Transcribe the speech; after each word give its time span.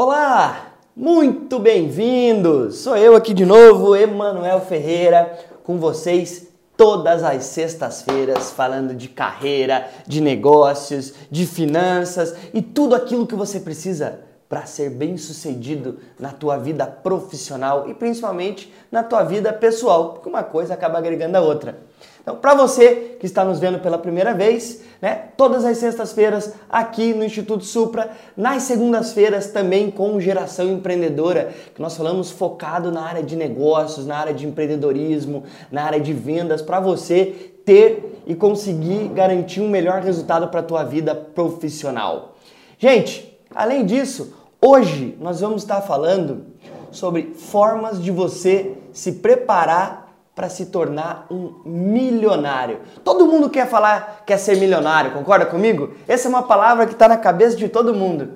Olá, 0.00 0.74
muito 0.94 1.58
bem-vindos! 1.58 2.76
Sou 2.76 2.96
eu 2.96 3.16
aqui 3.16 3.34
de 3.34 3.44
novo, 3.44 3.96
Emanuel 3.96 4.60
Ferreira, 4.60 5.36
com 5.64 5.76
vocês 5.76 6.46
todas 6.76 7.24
as 7.24 7.42
sextas-feiras 7.46 8.52
falando 8.52 8.94
de 8.94 9.08
carreira, 9.08 9.90
de 10.06 10.20
negócios, 10.20 11.14
de 11.28 11.44
finanças 11.44 12.32
e 12.54 12.62
tudo 12.62 12.94
aquilo 12.94 13.26
que 13.26 13.34
você 13.34 13.58
precisa 13.58 14.20
para 14.48 14.66
ser 14.66 14.90
bem-sucedido 14.90 15.98
na 16.16 16.30
tua 16.30 16.56
vida 16.58 16.86
profissional 16.86 17.90
e 17.90 17.92
principalmente 17.92 18.72
na 18.92 19.02
tua 19.02 19.24
vida 19.24 19.52
pessoal, 19.52 20.12
porque 20.12 20.28
uma 20.28 20.44
coisa 20.44 20.74
acaba 20.74 20.98
agregando 20.98 21.38
a 21.38 21.40
outra. 21.40 21.76
Então, 22.20 22.36
para 22.36 22.54
você 22.54 23.16
que 23.18 23.26
está 23.26 23.44
nos 23.44 23.58
vendo 23.58 23.78
pela 23.78 23.96
primeira 23.96 24.34
vez, 24.34 24.82
né, 25.00 25.28
todas 25.36 25.64
as 25.64 25.78
sextas-feiras 25.78 26.52
aqui 26.68 27.14
no 27.14 27.24
Instituto 27.24 27.64
Supra, 27.64 28.10
nas 28.36 28.64
segundas-feiras 28.64 29.46
também 29.46 29.90
com 29.90 30.20
Geração 30.20 30.68
Empreendedora, 30.68 31.52
que 31.74 31.80
nós 31.80 31.96
falamos 31.96 32.30
focado 32.30 32.92
na 32.92 33.02
área 33.02 33.22
de 33.22 33.34
negócios, 33.34 34.06
na 34.06 34.16
área 34.16 34.34
de 34.34 34.46
empreendedorismo, 34.46 35.44
na 35.70 35.84
área 35.84 36.00
de 36.00 36.12
vendas, 36.12 36.60
para 36.60 36.80
você 36.80 37.52
ter 37.64 38.22
e 38.26 38.34
conseguir 38.34 39.08
garantir 39.08 39.60
um 39.60 39.68
melhor 39.68 40.02
resultado 40.02 40.48
para 40.48 40.60
a 40.60 40.64
tua 40.64 40.84
vida 40.84 41.14
profissional. 41.14 42.36
Gente, 42.78 43.38
além 43.54 43.86
disso, 43.86 44.34
hoje 44.60 45.16
nós 45.20 45.40
vamos 45.40 45.62
estar 45.62 45.80
falando 45.80 46.46
sobre 46.90 47.34
formas 47.34 48.02
de 48.02 48.10
você 48.10 48.74
se 48.92 49.12
preparar 49.12 50.07
para 50.38 50.48
se 50.48 50.66
tornar 50.66 51.26
um 51.28 51.62
milionário. 51.64 52.78
Todo 53.02 53.26
mundo 53.26 53.50
quer 53.50 53.68
falar, 53.68 54.22
quer 54.24 54.38
ser 54.38 54.56
milionário, 54.56 55.10
concorda 55.10 55.44
comigo? 55.44 55.94
Essa 56.06 56.28
é 56.28 56.30
uma 56.30 56.44
palavra 56.44 56.86
que 56.86 56.92
está 56.92 57.08
na 57.08 57.16
cabeça 57.16 57.56
de 57.56 57.68
todo 57.68 57.92
mundo. 57.92 58.34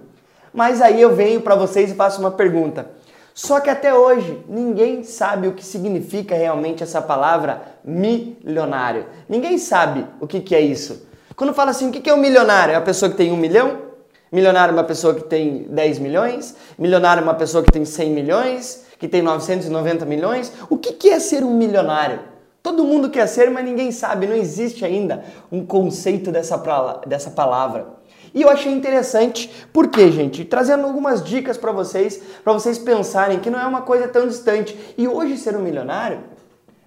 Mas 0.52 0.82
aí 0.82 1.00
eu 1.00 1.14
venho 1.14 1.40
para 1.42 1.54
vocês 1.54 1.92
e 1.92 1.94
faço 1.94 2.18
uma 2.18 2.32
pergunta. 2.32 2.90
Só 3.32 3.60
que 3.60 3.70
até 3.70 3.94
hoje 3.94 4.44
ninguém 4.48 5.04
sabe 5.04 5.46
o 5.46 5.52
que 5.52 5.64
significa 5.64 6.34
realmente 6.34 6.82
essa 6.82 7.00
palavra 7.00 7.62
milionário. 7.84 9.06
Ninguém 9.28 9.56
sabe 9.56 10.04
o 10.20 10.26
que, 10.26 10.40
que 10.40 10.56
é 10.56 10.60
isso. 10.60 11.06
Quando 11.36 11.54
fala 11.54 11.70
assim, 11.70 11.88
o 11.88 11.92
que, 11.92 12.00
que 12.00 12.10
é 12.10 12.14
um 12.14 12.18
milionário? 12.18 12.72
É 12.72 12.76
a 12.76 12.80
pessoa 12.80 13.12
que 13.12 13.16
tem 13.16 13.30
um 13.30 13.36
milhão? 13.36 13.78
Milionário 14.32 14.72
é 14.72 14.74
uma 14.74 14.82
pessoa 14.82 15.14
que 15.14 15.22
tem 15.22 15.68
10 15.70 16.00
milhões? 16.00 16.56
Milionário 16.76 17.20
é 17.20 17.22
uma 17.22 17.34
pessoa 17.34 17.62
que 17.62 17.70
tem 17.70 17.84
100 17.84 18.10
milhões? 18.10 18.86
Que 19.02 19.08
tem 19.08 19.20
990 19.20 20.06
milhões. 20.06 20.52
O 20.70 20.78
que 20.78 21.10
é 21.10 21.18
ser 21.18 21.42
um 21.42 21.56
milionário? 21.56 22.20
Todo 22.62 22.84
mundo 22.84 23.10
quer 23.10 23.26
ser, 23.26 23.50
mas 23.50 23.64
ninguém 23.64 23.90
sabe, 23.90 24.28
não 24.28 24.36
existe 24.36 24.84
ainda 24.84 25.24
um 25.50 25.66
conceito 25.66 26.30
dessa, 26.30 26.56
dessa 27.04 27.28
palavra. 27.28 27.94
E 28.32 28.42
eu 28.42 28.48
achei 28.48 28.70
interessante, 28.70 29.50
porque, 29.72 30.12
gente, 30.12 30.44
trazendo 30.44 30.84
algumas 30.84 31.20
dicas 31.20 31.58
para 31.58 31.72
vocês, 31.72 32.22
para 32.44 32.52
vocês 32.52 32.78
pensarem 32.78 33.40
que 33.40 33.50
não 33.50 33.58
é 33.58 33.66
uma 33.66 33.82
coisa 33.82 34.06
tão 34.06 34.28
distante. 34.28 34.78
E 34.96 35.08
hoje 35.08 35.36
ser 35.36 35.56
um 35.56 35.62
milionário 35.62 36.20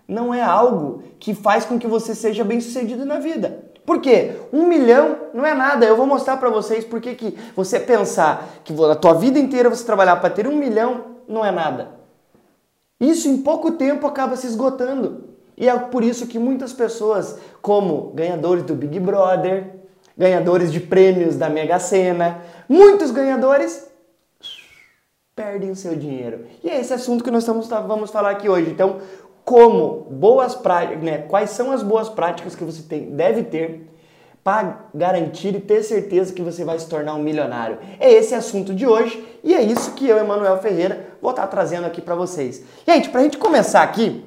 não 0.07 0.33
é 0.33 0.41
algo 0.41 1.03
que 1.19 1.33
faz 1.33 1.65
com 1.65 1.77
que 1.77 1.85
você 1.85 2.15
seja 2.15 2.45
bem 2.45 2.61
sucedido 2.61 3.05
na 3.05 3.19
vida. 3.19 3.61
Por 3.85 3.99
quê? 3.99 4.37
Um 4.53 4.65
milhão 4.65 5.17
não 5.33 5.45
é 5.45 5.53
nada. 5.53 5.85
Eu 5.85 5.97
vou 5.97 6.07
mostrar 6.07 6.37
para 6.37 6.49
vocês 6.49 6.85
por 6.85 7.01
que 7.01 7.37
você 7.53 7.77
pensar 7.77 8.61
que 8.63 8.73
a 8.85 8.95
tua 8.95 9.15
vida 9.15 9.37
inteira 9.37 9.69
você 9.69 9.83
trabalhar 9.83 10.15
para 10.15 10.29
ter 10.29 10.47
um 10.47 10.55
milhão 10.55 11.15
não 11.27 11.43
é 11.43 11.51
nada. 11.51 11.94
Isso 12.99 13.27
em 13.27 13.41
pouco 13.41 13.71
tempo 13.71 14.07
acaba 14.07 14.35
se 14.35 14.47
esgotando. 14.47 15.35
E 15.57 15.67
é 15.67 15.77
por 15.77 16.03
isso 16.03 16.27
que 16.27 16.37
muitas 16.37 16.73
pessoas, 16.73 17.37
como 17.61 18.11
ganhadores 18.13 18.63
do 18.63 18.75
Big 18.75 18.99
Brother, 18.99 19.75
ganhadores 20.17 20.71
de 20.71 20.79
prêmios 20.79 21.35
da 21.35 21.49
Mega 21.49 21.79
Sena, 21.79 22.41
muitos 22.67 23.11
ganhadores 23.11 23.87
perdem 25.35 25.71
o 25.71 25.75
seu 25.75 25.95
dinheiro. 25.95 26.45
E 26.63 26.69
é 26.69 26.79
esse 26.79 26.93
assunto 26.93 27.23
que 27.23 27.31
nós 27.31 27.43
estamos, 27.43 27.67
vamos 27.67 28.09
falar 28.09 28.31
aqui 28.31 28.47
hoje. 28.47 28.71
Então, 28.71 28.99
como 29.43 30.07
boas 30.09 30.55
práticas, 30.55 31.03
né? 31.03 31.19
Quais 31.19 31.51
são 31.51 31.71
as 31.71 31.83
boas 31.83 32.09
práticas 32.09 32.55
que 32.55 32.63
você 32.63 32.81
tem, 32.81 33.11
deve 33.11 33.43
ter 33.43 33.94
para 34.45 34.85
garantir 34.93 35.55
e 35.55 35.59
ter 35.59 35.81
certeza 35.81 36.31
que 36.31 36.43
você 36.43 36.63
vai 36.63 36.77
se 36.77 36.87
tornar 36.87 37.15
um 37.15 37.23
milionário. 37.23 37.79
É 37.99 38.13
esse 38.13 38.35
assunto 38.35 38.75
de 38.75 38.85
hoje 38.85 39.27
e 39.43 39.55
é 39.55 39.61
isso 39.63 39.93
que 39.93 40.07
eu, 40.07 40.19
Emanuel 40.19 40.61
Ferreira, 40.61 41.07
vou 41.19 41.31
estar 41.31 41.47
trazendo 41.47 41.85
aqui 41.87 41.99
para 41.99 42.13
vocês. 42.13 42.61
Gente, 42.87 43.09
para 43.09 43.21
a 43.21 43.23
gente 43.23 43.39
começar 43.39 43.81
aqui, 43.81 44.23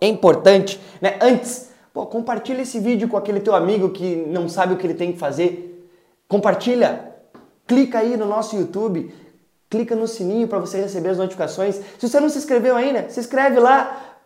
é 0.00 0.08
importante, 0.08 0.80
né? 1.00 1.18
Antes, 1.20 1.70
pô, 1.94 2.04
compartilha 2.04 2.62
esse 2.62 2.80
vídeo 2.80 3.06
com 3.06 3.16
aquele 3.16 3.38
teu 3.38 3.54
amigo 3.54 3.90
que 3.90 4.16
não 4.26 4.48
sabe 4.48 4.74
o 4.74 4.76
que 4.76 4.84
ele 4.84 4.94
tem 4.94 5.12
que 5.12 5.18
fazer. 5.20 5.88
Compartilha, 6.26 7.14
clica 7.64 8.00
aí 8.00 8.16
no 8.16 8.26
nosso 8.26 8.56
YouTube, 8.56 9.14
clica 9.70 9.94
no 9.94 10.08
sininho 10.08 10.48
para 10.48 10.58
você 10.58 10.80
receber 10.80 11.10
as 11.10 11.18
notificações. 11.18 11.76
Se 11.96 12.08
você 12.08 12.18
não 12.18 12.28
se 12.28 12.38
inscreveu 12.38 12.74
ainda, 12.74 13.08
se 13.08 13.20
inscreve 13.20 13.60
lá, 13.60 14.16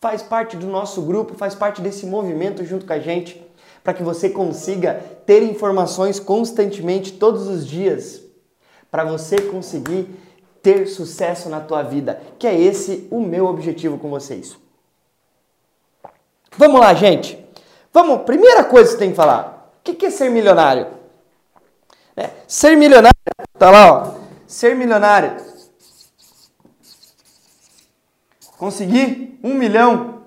faz 0.00 0.22
parte 0.22 0.56
do 0.56 0.66
nosso 0.66 1.02
grupo, 1.02 1.34
faz 1.34 1.54
parte 1.54 1.82
desse 1.82 2.06
movimento 2.06 2.64
junto 2.64 2.86
com 2.86 2.94
a 2.94 2.98
gente 2.98 3.46
para 3.82 3.94
que 3.94 4.02
você 4.02 4.28
consiga 4.28 4.94
ter 5.24 5.42
informações 5.42 6.20
constantemente 6.20 7.12
todos 7.12 7.46
os 7.46 7.66
dias, 7.66 8.22
para 8.90 9.04
você 9.04 9.40
conseguir 9.40 10.08
ter 10.62 10.86
sucesso 10.86 11.48
na 11.48 11.60
tua 11.60 11.82
vida, 11.82 12.20
que 12.38 12.46
é 12.46 12.58
esse 12.58 13.06
o 13.10 13.20
meu 13.20 13.46
objetivo 13.46 13.98
com 13.98 14.10
vocês. 14.10 14.56
Vamos 16.56 16.80
lá, 16.80 16.92
gente. 16.94 17.38
Vamos, 17.92 18.22
primeira 18.22 18.64
coisa 18.64 18.86
que 18.86 18.92
você 18.92 18.98
tem 18.98 19.10
que 19.10 19.16
falar. 19.16 19.72
O 19.78 19.82
que 19.82 20.06
é 20.06 20.10
ser 20.10 20.30
milionário? 20.30 20.88
É, 22.16 22.30
ser 22.46 22.76
milionário, 22.76 23.16
tá 23.58 23.70
lá, 23.70 23.92
ó. 23.92 24.14
Ser 24.46 24.74
milionário. 24.74 25.36
Conseguir 28.58 29.38
um 29.42 29.54
milhão 29.54 30.22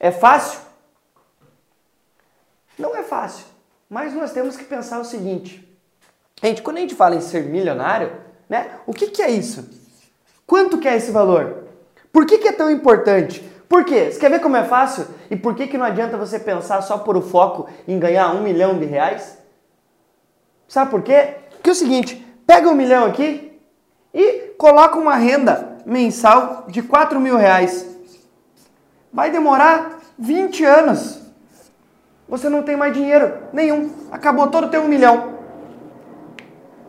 é 0.00 0.10
fácil? 0.10 0.61
Fácil, 3.12 3.44
mas 3.90 4.14
nós 4.14 4.32
temos 4.32 4.56
que 4.56 4.64
pensar 4.64 4.98
o 4.98 5.04
seguinte. 5.04 5.62
Gente, 6.42 6.62
quando 6.62 6.78
a 6.78 6.80
gente 6.80 6.94
fala 6.94 7.14
em 7.14 7.20
ser 7.20 7.44
milionário, 7.44 8.10
né, 8.48 8.70
o 8.86 8.94
que, 8.94 9.08
que 9.08 9.20
é 9.20 9.30
isso? 9.30 9.68
Quanto 10.46 10.78
que 10.78 10.88
é 10.88 10.96
esse 10.96 11.10
valor? 11.10 11.64
Por 12.10 12.24
que, 12.24 12.38
que 12.38 12.48
é 12.48 12.52
tão 12.52 12.70
importante? 12.70 13.40
Por 13.68 13.84
quê? 13.84 14.10
Você 14.10 14.18
quer 14.18 14.30
ver 14.30 14.40
como 14.40 14.56
é 14.56 14.64
fácil? 14.64 15.06
E 15.30 15.36
por 15.36 15.54
que, 15.54 15.66
que 15.66 15.76
não 15.76 15.84
adianta 15.84 16.16
você 16.16 16.38
pensar 16.38 16.80
só 16.80 16.96
por 16.96 17.14
o 17.14 17.20
foco 17.20 17.68
em 17.86 17.98
ganhar 17.98 18.34
um 18.34 18.42
milhão 18.42 18.78
de 18.78 18.86
reais? 18.86 19.36
Sabe 20.66 20.90
por 20.90 21.02
quê? 21.02 21.34
Porque 21.50 21.68
é 21.68 21.72
o 21.72 21.76
seguinte, 21.76 22.16
pega 22.46 22.70
um 22.70 22.74
milhão 22.74 23.04
aqui 23.04 23.60
e 24.14 24.54
coloca 24.56 24.98
uma 24.98 25.16
renda 25.16 25.76
mensal 25.84 26.64
de 26.66 26.80
4 26.80 27.20
mil 27.20 27.36
reais. 27.36 27.94
Vai 29.12 29.30
demorar 29.30 30.00
20 30.18 30.64
anos 30.64 31.21
você 32.32 32.48
não 32.48 32.62
tem 32.62 32.74
mais 32.74 32.94
dinheiro 32.94 33.34
nenhum. 33.52 33.90
Acabou 34.10 34.46
todo 34.46 34.64
o 34.64 34.70
teu 34.70 34.80
um 34.80 34.88
milhão. 34.88 35.34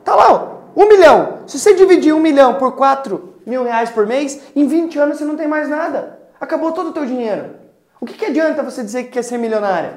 Tá 0.02 0.16
lá, 0.16 0.62
um 0.74 0.88
milhão. 0.88 1.40
Se 1.46 1.60
você 1.60 1.74
dividir 1.74 2.14
um 2.14 2.20
milhão 2.22 2.54
por 2.54 2.78
quatro 2.78 3.36
mil 3.46 3.62
reais 3.62 3.90
por 3.90 4.08
mês, 4.08 4.42
em 4.56 4.66
20 4.66 4.98
anos 4.98 5.18
você 5.18 5.26
não 5.26 5.36
tem 5.36 5.46
mais 5.46 5.68
nada. 5.68 6.18
Acabou 6.40 6.72
todo 6.72 6.92
o 6.92 6.94
teu 6.94 7.06
dinheiro. 7.06 7.58
O 8.00 8.06
que, 8.06 8.14
que 8.14 8.28
adianta 8.28 8.64
você 8.64 8.82
dizer 8.82 9.04
que 9.04 9.10
quer 9.10 9.22
ser 9.22 9.38
milionário? 9.38 9.92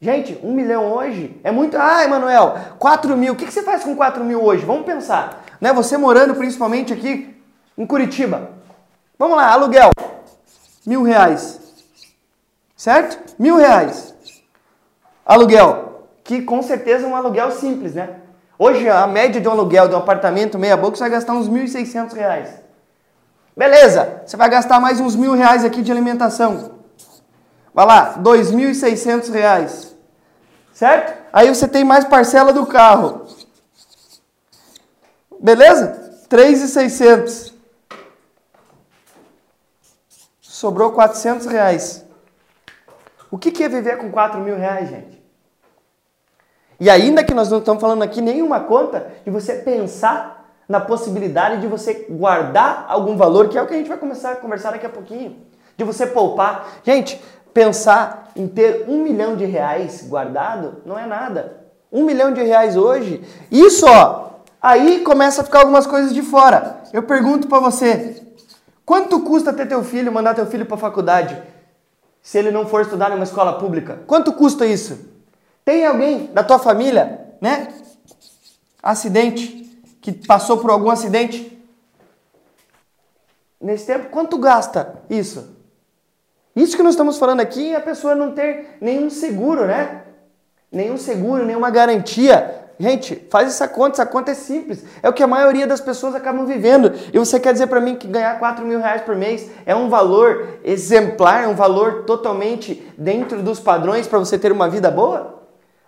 Gente, 0.00 0.38
um 0.44 0.52
milhão 0.52 0.92
hoje 0.92 1.36
é 1.42 1.50
muito. 1.50 1.76
Ah, 1.76 2.04
Emanuel, 2.04 2.56
4 2.78 3.16
mil. 3.16 3.32
O 3.32 3.36
que, 3.36 3.44
que 3.44 3.52
você 3.52 3.64
faz 3.64 3.82
com 3.82 3.96
4 3.96 4.22
mil 4.22 4.40
hoje? 4.40 4.64
Vamos 4.64 4.86
pensar. 4.86 5.44
Né? 5.60 5.72
Você 5.72 5.96
morando 5.96 6.36
principalmente 6.36 6.92
aqui 6.92 7.36
em 7.76 7.84
Curitiba. 7.84 8.52
Vamos 9.18 9.36
lá, 9.36 9.50
aluguel. 9.50 9.90
Mil 10.86 11.02
reais 11.02 11.67
certo? 12.78 13.34
Mil 13.38 13.56
reais. 13.56 14.14
Aluguel, 15.26 16.06
que 16.24 16.40
com 16.40 16.62
certeza 16.62 17.04
é 17.04 17.08
um 17.08 17.16
aluguel 17.16 17.50
simples, 17.50 17.94
né? 17.94 18.20
Hoje 18.58 18.88
a 18.88 19.06
média 19.06 19.40
de 19.40 19.48
um 19.48 19.50
aluguel 19.50 19.88
de 19.88 19.94
um 19.94 19.98
apartamento 19.98 20.58
meia 20.58 20.76
boca 20.76 20.96
você 20.96 21.02
vai 21.02 21.10
gastar 21.10 21.34
uns 21.34 21.50
1.600 21.50 22.12
reais. 22.14 22.48
Beleza, 23.54 24.22
você 24.24 24.36
vai 24.36 24.48
gastar 24.48 24.80
mais 24.80 25.00
uns 25.00 25.16
mil 25.16 25.34
reais 25.34 25.64
aqui 25.64 25.82
de 25.82 25.92
alimentação. 25.92 26.78
Vai 27.74 27.84
lá, 27.84 28.18
2.600 28.18 29.30
reais. 29.32 29.96
Certo? 30.72 31.18
Aí 31.32 31.48
você 31.48 31.66
tem 31.66 31.84
mais 31.84 32.04
parcela 32.04 32.52
do 32.52 32.64
carro. 32.64 33.26
Beleza? 35.40 36.24
3.600. 36.30 37.52
Sobrou 40.40 40.92
400 40.92 41.46
reais. 41.46 42.07
O 43.30 43.38
que 43.38 43.62
é 43.62 43.68
viver 43.68 43.98
com 43.98 44.10
4 44.10 44.40
mil 44.40 44.56
reais, 44.56 44.88
gente? 44.88 45.22
E 46.80 46.88
ainda 46.88 47.24
que 47.24 47.34
nós 47.34 47.50
não 47.50 47.58
estamos 47.58 47.80
falando 47.80 48.02
aqui 48.02 48.20
nenhuma 48.20 48.60
conta 48.60 49.10
de 49.24 49.30
você 49.30 49.54
pensar 49.54 50.52
na 50.68 50.80
possibilidade 50.80 51.60
de 51.60 51.66
você 51.66 52.06
guardar 52.08 52.86
algum 52.88 53.16
valor, 53.16 53.48
que 53.48 53.58
é 53.58 53.62
o 53.62 53.66
que 53.66 53.74
a 53.74 53.78
gente 53.78 53.88
vai 53.88 53.98
começar 53.98 54.32
a 54.32 54.36
conversar 54.36 54.70
daqui 54.70 54.86
a 54.86 54.90
pouquinho. 54.90 55.36
De 55.76 55.84
você 55.84 56.06
poupar. 56.06 56.68
Gente, 56.84 57.20
pensar 57.52 58.30
em 58.36 58.46
ter 58.46 58.84
um 58.88 59.02
milhão 59.02 59.36
de 59.36 59.44
reais 59.44 60.06
guardado 60.08 60.82
não 60.84 60.98
é 60.98 61.06
nada. 61.06 61.64
Um 61.90 62.04
milhão 62.04 62.32
de 62.32 62.42
reais 62.42 62.76
hoje, 62.76 63.22
isso 63.50 63.86
ó, 63.86 64.28
Aí 64.60 65.00
começa 65.00 65.40
a 65.40 65.44
ficar 65.44 65.60
algumas 65.60 65.86
coisas 65.86 66.12
de 66.12 66.20
fora. 66.20 66.80
Eu 66.92 67.04
pergunto 67.04 67.46
para 67.46 67.60
você, 67.60 68.20
quanto 68.84 69.20
custa 69.20 69.52
ter 69.52 69.66
teu 69.66 69.84
filho, 69.84 70.12
mandar 70.12 70.34
teu 70.34 70.46
filho 70.46 70.66
para 70.66 70.76
faculdade, 70.76 71.40
se 72.28 72.36
ele 72.36 72.50
não 72.50 72.66
for 72.66 72.82
estudar 72.82 73.08
numa 73.08 73.24
escola 73.24 73.58
pública? 73.58 74.00
Quanto 74.06 74.34
custa 74.34 74.66
isso? 74.66 74.98
Tem 75.64 75.86
alguém 75.86 76.26
da 76.26 76.44
tua 76.44 76.58
família, 76.58 77.26
né? 77.40 77.72
Acidente, 78.82 79.80
que 80.02 80.12
passou 80.12 80.58
por 80.58 80.70
algum 80.70 80.90
acidente? 80.90 81.58
Nesse 83.58 83.86
tempo, 83.86 84.10
quanto 84.10 84.36
gasta 84.36 85.00
isso? 85.08 85.56
Isso 86.54 86.76
que 86.76 86.82
nós 86.82 86.92
estamos 86.92 87.16
falando 87.16 87.40
aqui 87.40 87.72
é 87.72 87.76
a 87.76 87.80
pessoa 87.80 88.14
não 88.14 88.32
ter 88.32 88.76
nenhum 88.78 89.08
seguro, 89.08 89.66
né? 89.66 90.02
Nenhum 90.70 90.98
seguro, 90.98 91.46
nenhuma 91.46 91.70
garantia 91.70 92.57
Gente, 92.80 93.26
faz 93.28 93.48
essa 93.48 93.66
conta, 93.66 93.96
essa 94.02 94.06
conta 94.06 94.30
é 94.30 94.34
simples. 94.34 94.84
É 95.02 95.08
o 95.08 95.12
que 95.12 95.22
a 95.22 95.26
maioria 95.26 95.66
das 95.66 95.80
pessoas 95.80 96.14
acabam 96.14 96.46
vivendo. 96.46 96.92
E 97.12 97.18
você 97.18 97.40
quer 97.40 97.52
dizer 97.52 97.66
para 97.66 97.80
mim 97.80 97.96
que 97.96 98.06
ganhar 98.06 98.38
4 98.38 98.64
mil 98.64 98.78
reais 98.78 99.02
por 99.02 99.16
mês 99.16 99.50
é 99.66 99.74
um 99.74 99.88
valor 99.88 100.60
exemplar, 100.62 101.42
é 101.42 101.48
um 101.48 101.56
valor 101.56 102.04
totalmente 102.04 102.86
dentro 102.96 103.42
dos 103.42 103.58
padrões 103.58 104.06
para 104.06 104.20
você 104.20 104.38
ter 104.38 104.52
uma 104.52 104.68
vida 104.68 104.90
boa? 104.90 105.42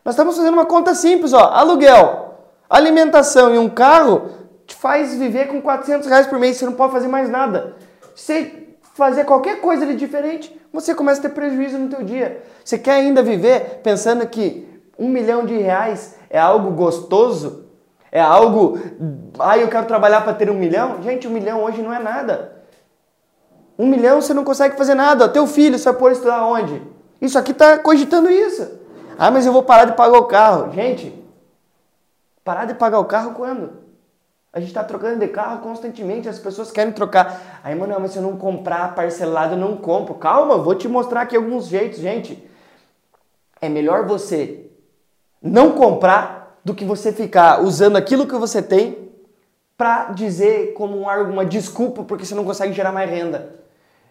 Nós 0.05 0.15
estamos 0.15 0.37
fazendo 0.37 0.55
uma 0.55 0.67
conta 0.67 0.95
simples, 0.95 1.33
ó. 1.33 1.51
Aluguel, 1.53 2.35
alimentação 2.69 3.55
e 3.55 3.59
um 3.59 3.69
carro 3.69 4.31
te 4.67 4.75
faz 4.75 5.15
viver 5.15 5.47
com 5.47 5.63
400 5.63 6.09
reais 6.09 6.27
por 6.27 6.41
mês. 6.41 6.57
Você 6.57 6.67
não 6.67 6.73
pode 6.73 6.93
fazer 6.93 7.09
mais 7.09 7.31
nada. 7.31 7.77
Você 8.17 8.67
fazer 8.95 9.25
qualquer 9.25 9.61
coisa 9.61 9.87
de 9.87 9.95
diferente, 9.95 10.55
você 10.73 10.95
começa 10.95 11.21
a 11.21 11.23
ter 11.23 11.31
prejuízo 11.31 11.79
no 11.79 11.89
teu 11.89 12.03
dia. 12.03 12.43
Você 12.65 12.79
quer 12.79 12.95
ainda 12.95 13.23
viver 13.23 13.81
pensando 13.83 14.27
que 14.27 14.69
um 14.99 15.09
milhão 15.09 15.47
de 15.47 15.57
reais 15.57 16.17
é 16.31 16.39
algo 16.39 16.71
gostoso? 16.71 17.67
É 18.13 18.21
algo. 18.21 18.79
Ah, 19.39 19.59
eu 19.59 19.69
quero 19.69 19.87
trabalhar 19.87 20.23
para 20.23 20.33
ter 20.33 20.49
um 20.49 20.55
milhão? 20.55 21.03
Gente, 21.03 21.27
um 21.27 21.31
milhão 21.33 21.65
hoje 21.65 21.83
não 21.83 21.93
é 21.93 21.99
nada. 21.99 22.63
Um 23.77 23.87
milhão 23.87 24.21
você 24.21 24.33
não 24.33 24.45
consegue 24.45 24.77
fazer 24.77 24.95
nada. 24.95 25.29
Teu 25.29 25.47
filho, 25.47 25.77
você 25.79 25.91
vai 25.91 25.99
pôr 25.99 26.13
estudar 26.13 26.47
onde? 26.47 26.81
Isso 27.21 27.39
aqui 27.39 27.51
está 27.51 27.79
cogitando 27.79 28.31
isso. 28.31 28.79
Ah, 29.19 29.31
mas 29.31 29.45
eu 29.45 29.53
vou 29.53 29.63
parar 29.63 29.85
de 29.85 29.93
pagar 29.93 30.19
o 30.19 30.25
carro. 30.25 30.73
Gente, 30.73 31.13
parar 32.45 32.65
de 32.65 32.75
pagar 32.75 33.01
o 33.01 33.05
carro 33.05 33.35
quando? 33.35 33.81
A 34.53 34.59
gente 34.59 34.71
está 34.71 34.83
trocando 34.83 35.21
de 35.21 35.29
carro 35.29 35.61
constantemente, 35.61 36.29
as 36.29 36.39
pessoas 36.39 36.73
querem 36.73 36.93
trocar. 36.93 37.61
Aí, 37.63 37.75
Manuel, 37.75 38.01
mas 38.01 38.13
se 38.13 38.19
eu 38.19 38.23
não 38.23 38.37
comprar 38.37 38.95
parcelado, 38.95 39.55
eu 39.55 39.59
não 39.59 39.77
compro. 39.77 40.15
Calma, 40.15 40.57
vou 40.59 40.75
te 40.75 40.89
mostrar 40.89 41.23
aqui 41.23 41.37
alguns 41.37 41.67
jeitos, 41.67 42.01
gente. 42.01 42.49
É 43.61 43.69
melhor 43.69 44.07
você 44.07 44.70
não 45.43 45.73
comprar 45.73 46.61
do 46.65 46.75
que 46.75 46.85
você 46.85 47.13
ficar 47.13 47.63
usando 47.63 47.97
aquilo 47.97 48.27
que 48.27 48.35
você 48.35 48.61
tem 48.61 49.11
para 49.77 50.13
dizer 50.13 50.75
como 50.75 50.99
uma 50.99 51.45
desculpa 51.45 52.03
porque 52.03 52.27
você 52.27 52.35
não 52.35 52.45
consegue 52.45 52.73
gerar 52.73 52.93
mais 52.93 53.09
renda. 53.09 53.61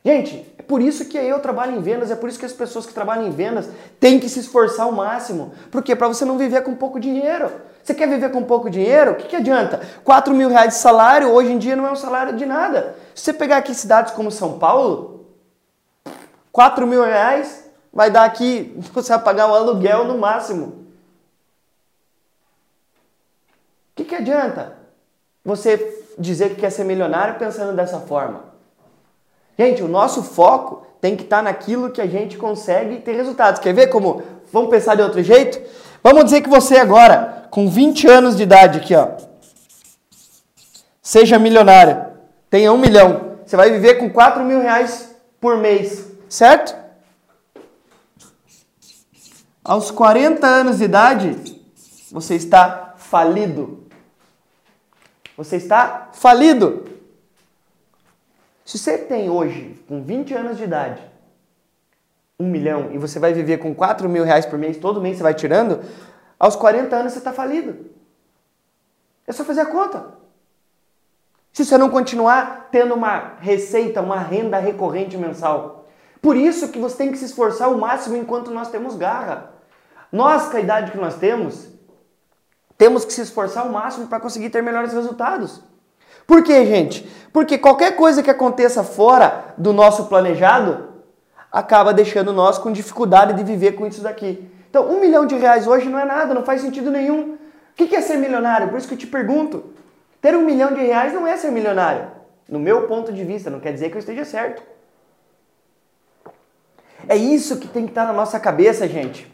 Gente, 0.04 0.46
é 0.58 0.62
por 0.64 0.82
isso 0.82 1.06
que 1.06 1.18
eu 1.18 1.40
trabalho 1.40 1.76
em 1.76 1.82
vendas, 1.82 2.10
é 2.10 2.16
por 2.16 2.30
isso 2.30 2.40
que 2.40 2.46
as 2.46 2.54
pessoas 2.54 2.86
que 2.86 2.94
trabalham 2.94 3.28
em 3.28 3.32
vendas 3.32 3.70
têm 4.00 4.20
que 4.20 4.30
se 4.30 4.40
esforçar 4.40 4.86
ao 4.86 4.92
máximo. 4.92 5.54
Por 5.70 5.84
quê? 5.84 5.96
Para 5.96 6.08
você 6.08 6.24
não 6.24 6.38
viver 6.38 6.64
com 6.64 6.74
pouco 6.74 7.00
dinheiro. 7.00 7.52
Você 7.84 7.94
quer 7.94 8.08
viver 8.08 8.32
com 8.32 8.44
pouco 8.44 8.70
dinheiro? 8.70 9.12
O 9.12 9.16
que, 9.16 9.28
que 9.28 9.36
adianta? 9.36 9.82
4 10.04 10.34
mil 10.34 10.50
reais 10.50 10.70
de 10.70 10.80
salário 10.80 11.30
hoje 11.30 11.52
em 11.52 11.58
dia 11.58 11.76
não 11.76 11.86
é 11.86 11.92
um 11.92 11.96
salário 11.96 12.36
de 12.36 12.46
nada. 12.46 12.96
Se 13.14 13.24
você 13.24 13.34
pegar 13.34 13.58
aqui 13.58 13.76
cidades 13.76 14.14
como 14.14 14.32
São 14.32 14.58
Paulo, 14.58 15.26
4 16.52 16.88
mil 16.88 17.04
reais 17.04 17.70
vai 17.92 18.10
dar 18.10 18.24
aqui, 18.24 18.74
você 18.94 19.10
vai 19.14 19.22
pagar 19.22 19.52
o 19.52 19.54
aluguel 19.56 20.06
no 20.06 20.18
máximo. 20.18 20.79
Que, 24.00 24.06
que 24.06 24.16
adianta 24.16 24.74
você 25.44 26.04
dizer 26.18 26.50
que 26.50 26.62
quer 26.62 26.70
ser 26.70 26.84
milionário 26.84 27.38
pensando 27.38 27.76
dessa 27.76 28.00
forma? 28.00 28.46
Gente, 29.58 29.84
o 29.84 29.88
nosso 29.88 30.24
foco 30.24 30.86
tem 31.02 31.16
que 31.16 31.24
estar 31.24 31.42
naquilo 31.42 31.92
que 31.92 32.02
a 32.02 32.08
gente 32.08 32.38
consegue 32.38 33.00
ter 33.00 33.14
resultados. 33.14 33.60
Quer 33.60 33.74
ver 33.74 33.88
como? 33.88 34.22
Vamos 34.52 34.70
pensar 34.70 34.96
de 34.96 35.02
outro 35.02 35.22
jeito? 35.22 35.60
Vamos 36.02 36.26
dizer 36.26 36.42
que 36.42 36.50
você 36.50 36.78
agora, 36.78 37.48
com 37.50 37.68
20 37.68 38.08
anos 38.08 38.38
de 38.38 38.44
idade 38.44 38.80
aqui, 38.80 38.96
ó, 38.96 39.10
seja 41.02 41.38
milionário, 41.38 42.06
tenha 42.50 42.72
um 42.72 42.78
milhão. 42.78 43.38
Você 43.46 43.58
vai 43.58 43.70
viver 43.72 43.96
com 43.96 44.10
4 44.10 44.44
mil 44.44 44.62
reais 44.62 45.14
por 45.42 45.58
mês, 45.58 46.06
certo? 46.30 46.76
Aos 49.64 49.92
40 49.92 50.48
anos 50.48 50.78
de 50.78 50.86
idade, 50.86 51.36
você 52.12 52.36
está 52.36 52.94
falido. 52.98 53.89
Você 55.40 55.56
está 55.56 56.10
falido. 56.12 56.84
Se 58.66 58.78
você 58.78 58.98
tem 58.98 59.30
hoje, 59.30 59.82
com 59.88 60.04
20 60.04 60.34
anos 60.34 60.58
de 60.58 60.66
idade, 60.66 61.02
um 62.38 62.46
milhão 62.46 62.92
e 62.92 62.98
você 62.98 63.20
vai 63.20 63.32
viver 63.32 63.58
com 63.58 63.74
4 63.74 64.10
mil 64.10 64.26
reais 64.26 64.46
por 64.46 64.60
mês, 64.60 64.76
todo 64.76 65.00
mês 65.00 65.16
você 65.16 65.24
vai 65.24 65.34
tirando, 65.34 65.82
aos 66.38 66.58
40 66.58 66.94
anos 66.94 67.14
você 67.14 67.20
está 67.20 67.32
falido. 67.32 67.90
É 69.26 69.32
só 69.32 69.46
fazer 69.46 69.62
a 69.62 69.68
conta. 69.68 70.08
Se 71.54 71.64
você 71.64 71.78
não 71.78 71.90
continuar 71.90 72.68
tendo 72.70 72.94
uma 72.94 73.36
receita, 73.40 74.02
uma 74.02 74.20
renda 74.20 74.60
recorrente 74.60 75.16
mensal. 75.16 75.88
Por 76.22 76.36
isso 76.36 76.68
que 76.68 76.80
você 76.80 76.98
tem 76.98 77.12
que 77.14 77.18
se 77.18 77.24
esforçar 77.24 77.70
ao 77.70 77.78
máximo 77.78 78.18
enquanto 78.18 78.52
nós 78.52 78.70
temos 78.70 78.98
garra. 78.98 79.54
Nós, 80.12 80.50
com 80.50 80.58
a 80.58 80.60
idade 80.60 80.92
que 80.92 80.98
nós 80.98 81.16
temos, 81.16 81.70
temos 82.80 83.04
que 83.04 83.12
se 83.12 83.20
esforçar 83.20 83.66
ao 83.66 83.74
máximo 83.74 84.08
para 84.08 84.22
conseguir 84.22 84.50
ter 84.50 84.64
melhores 84.64 84.94
resultados. 84.94 85.62
Por 86.26 86.42
quê, 86.42 86.66
gente? 86.66 87.04
Porque 87.34 87.58
qualquer 87.58 87.98
coisa 87.98 88.24
que 88.24 88.32
aconteça 88.32 88.86
fora 88.86 89.54
do 89.58 89.74
nosso 89.74 90.06
planejado 90.06 90.88
acaba 91.52 91.94
deixando 91.94 92.32
nós 92.32 92.58
com 92.58 92.72
dificuldade 92.72 93.34
de 93.34 93.44
viver 93.44 93.74
com 93.74 93.86
isso 93.86 94.02
daqui. 94.02 94.50
Então, 94.70 94.90
um 94.90 95.02
milhão 95.02 95.26
de 95.26 95.36
reais 95.36 95.68
hoje 95.68 95.90
não 95.90 96.00
é 96.00 96.06
nada, 96.06 96.34
não 96.34 96.46
faz 96.46 96.62
sentido 96.62 96.90
nenhum. 96.90 97.34
O 97.34 97.38
que 97.76 97.94
é 97.94 98.00
ser 98.00 98.16
milionário? 98.16 98.70
Por 98.70 98.78
isso 98.78 98.88
que 98.88 98.94
eu 98.94 98.98
te 98.98 99.08
pergunto. 99.08 99.74
Ter 100.22 100.34
um 100.38 100.42
milhão 100.42 100.74
de 100.74 100.80
reais 100.80 101.14
não 101.14 101.28
é 101.28 101.36
ser 101.36 101.52
milionário. 101.52 102.10
No 102.48 102.60
meu 102.60 102.88
ponto 102.88 103.12
de 103.12 103.26
vista, 103.26 103.50
não 103.50 103.60
quer 103.60 103.74
dizer 103.74 103.90
que 103.90 103.98
eu 103.98 104.00
esteja 104.00 104.24
certo. 104.24 104.64
É 107.10 107.18
isso 107.18 107.58
que 107.58 107.68
tem 107.68 107.84
que 107.84 107.92
estar 107.92 108.06
na 108.06 108.14
nossa 108.14 108.40
cabeça, 108.40 108.88
gente. 108.88 109.30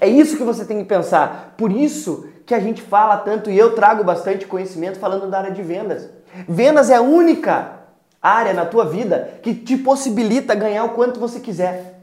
É 0.00 0.08
isso 0.08 0.38
que 0.38 0.42
você 0.42 0.64
tem 0.64 0.78
que 0.78 0.84
pensar. 0.84 1.54
Por 1.58 1.70
isso 1.70 2.30
que 2.46 2.54
a 2.54 2.60
gente 2.60 2.80
fala 2.80 3.16
tanto 3.16 3.50
e 3.50 3.58
eu 3.58 3.74
trago 3.74 4.04
bastante 4.04 4.46
conhecimento 4.46 5.00
falando 5.00 5.28
da 5.28 5.38
área 5.38 5.50
de 5.50 5.62
vendas. 5.62 6.08
Vendas 6.48 6.88
é 6.88 6.94
a 6.94 7.02
única 7.02 7.72
área 8.22 8.54
na 8.54 8.64
tua 8.64 8.84
vida 8.84 9.38
que 9.42 9.52
te 9.52 9.76
possibilita 9.76 10.54
ganhar 10.54 10.84
o 10.84 10.90
quanto 10.90 11.18
você 11.18 11.40
quiser. 11.40 12.00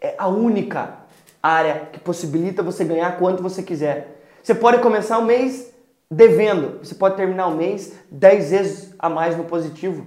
É 0.00 0.16
a 0.18 0.26
única 0.26 0.94
área 1.40 1.88
que 1.92 2.00
possibilita 2.00 2.62
você 2.62 2.84
ganhar 2.84 3.18
quanto 3.18 3.42
você 3.42 3.62
quiser. 3.62 4.20
Você 4.42 4.54
pode 4.54 4.82
começar 4.82 5.18
o 5.18 5.24
mês 5.24 5.72
devendo, 6.10 6.80
você 6.82 6.94
pode 6.94 7.14
terminar 7.14 7.46
o 7.46 7.54
mês 7.54 7.92
10 8.10 8.50
vezes 8.50 8.94
a 8.98 9.08
mais 9.08 9.36
no 9.36 9.44
positivo. 9.44 10.06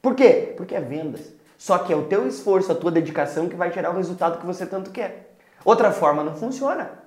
Por 0.00 0.14
quê? 0.14 0.54
Porque 0.56 0.74
é 0.74 0.80
vendas. 0.80 1.20
Só 1.58 1.78
que 1.78 1.92
é 1.92 1.96
o 1.96 2.04
teu 2.04 2.26
esforço, 2.26 2.72
a 2.72 2.74
tua 2.74 2.90
dedicação 2.90 3.48
que 3.48 3.54
vai 3.54 3.70
gerar 3.70 3.90
o 3.90 3.96
resultado 3.96 4.40
que 4.40 4.46
você 4.46 4.64
tanto 4.64 4.90
quer. 4.90 5.36
Outra 5.64 5.92
forma 5.92 6.24
não 6.24 6.34
funciona. 6.34 7.01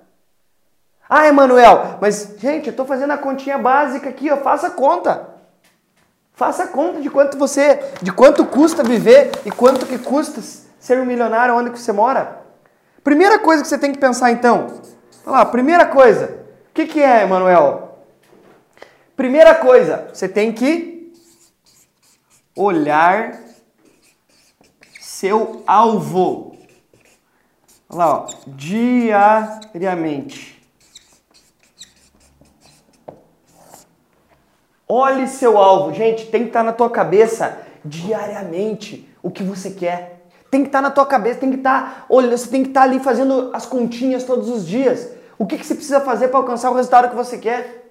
Ah, 1.08 1.28
Emanuel, 1.28 1.98
mas 2.00 2.34
gente, 2.38 2.66
eu 2.66 2.72
estou 2.72 2.84
fazendo 2.84 3.12
a 3.12 3.18
continha 3.18 3.56
básica 3.56 4.08
aqui, 4.08 4.30
ó, 4.30 4.38
faça 4.38 4.70
conta. 4.70 5.28
Faça 6.34 6.66
conta 6.66 7.00
de 7.00 7.08
quanto 7.08 7.38
você, 7.38 7.80
de 8.02 8.12
quanto 8.12 8.44
custa 8.44 8.82
viver 8.82 9.30
e 9.44 9.50
quanto 9.50 9.86
que 9.86 9.98
custa 9.98 10.42
ser 10.78 11.00
um 11.00 11.06
milionário 11.06 11.54
onde 11.54 11.70
que 11.70 11.78
você 11.78 11.92
mora. 11.92 12.40
Primeira 13.02 13.38
coisa 13.38 13.62
que 13.62 13.68
você 13.68 13.78
tem 13.78 13.92
que 13.92 13.98
pensar 13.98 14.32
então, 14.32 14.66
olha 15.24 15.38
lá, 15.38 15.46
primeira 15.46 15.86
coisa, 15.86 16.44
o 16.70 16.74
que, 16.74 16.86
que 16.86 17.00
é, 17.00 17.22
Emanuel? 17.22 17.86
Primeira 19.16 19.54
coisa, 19.54 20.10
você 20.12 20.28
tem 20.28 20.52
que 20.52 21.10
olhar 22.54 23.40
seu 25.00 25.62
alvo. 25.66 26.54
Olha 27.88 27.98
lá, 27.98 28.14
ó, 28.14 28.26
diariamente. 28.48 30.55
Olhe 34.88 35.26
seu 35.26 35.58
alvo. 35.58 35.92
Gente, 35.92 36.26
tem 36.26 36.42
que 36.42 36.48
estar 36.48 36.62
na 36.62 36.72
tua 36.72 36.88
cabeça 36.88 37.58
diariamente 37.84 39.08
o 39.22 39.30
que 39.30 39.42
você 39.42 39.70
quer. 39.70 40.28
Tem 40.50 40.62
que 40.62 40.68
estar 40.68 40.80
na 40.80 40.90
tua 40.90 41.04
cabeça, 41.04 41.40
tem 41.40 41.50
que 41.50 41.56
estar 41.56 42.06
olhando, 42.08 42.38
você 42.38 42.48
tem 42.48 42.62
que 42.62 42.68
estar 42.68 42.82
ali 42.82 43.00
fazendo 43.00 43.50
as 43.52 43.66
continhas 43.66 44.24
todos 44.24 44.48
os 44.48 44.66
dias. 44.66 45.10
O 45.38 45.44
que, 45.44 45.58
que 45.58 45.66
você 45.66 45.74
precisa 45.74 46.00
fazer 46.00 46.28
para 46.28 46.38
alcançar 46.38 46.70
o 46.70 46.74
resultado 46.74 47.10
que 47.10 47.16
você 47.16 47.36
quer? 47.36 47.84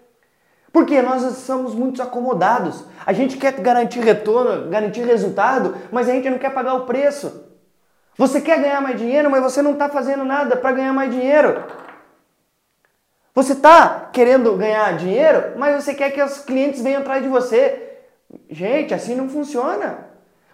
Porque 0.71 1.01
nós 1.01 1.21
somos 1.37 1.75
muito 1.75 2.01
acomodados. 2.01 2.83
A 3.05 3.13
gente 3.13 3.37
quer 3.37 3.53
garantir 3.53 3.99
retorno, 3.99 4.69
garantir 4.69 5.01
resultado, 5.01 5.75
mas 5.91 6.09
a 6.09 6.13
gente 6.13 6.29
não 6.29 6.37
quer 6.37 6.53
pagar 6.53 6.75
o 6.75 6.85
preço. 6.85 7.43
Você 8.17 8.39
quer 8.39 8.61
ganhar 8.61 8.81
mais 8.81 8.97
dinheiro, 8.97 9.29
mas 9.29 9.43
você 9.43 9.61
não 9.61 9.73
está 9.73 9.89
fazendo 9.89 10.23
nada 10.23 10.55
para 10.55 10.71
ganhar 10.71 10.93
mais 10.93 11.11
dinheiro. 11.11 11.63
Você 13.35 13.51
está 13.51 14.09
querendo 14.13 14.55
ganhar 14.55 14.95
dinheiro, 14.95 15.57
mas 15.57 15.83
você 15.83 15.93
quer 15.93 16.09
que 16.11 16.23
os 16.23 16.37
clientes 16.37 16.81
venham 16.81 17.01
atrás 17.01 17.21
de 17.21 17.27
você. 17.27 17.97
Gente, 18.49 18.93
assim 18.93 19.13
não 19.13 19.27
funciona. 19.27 20.05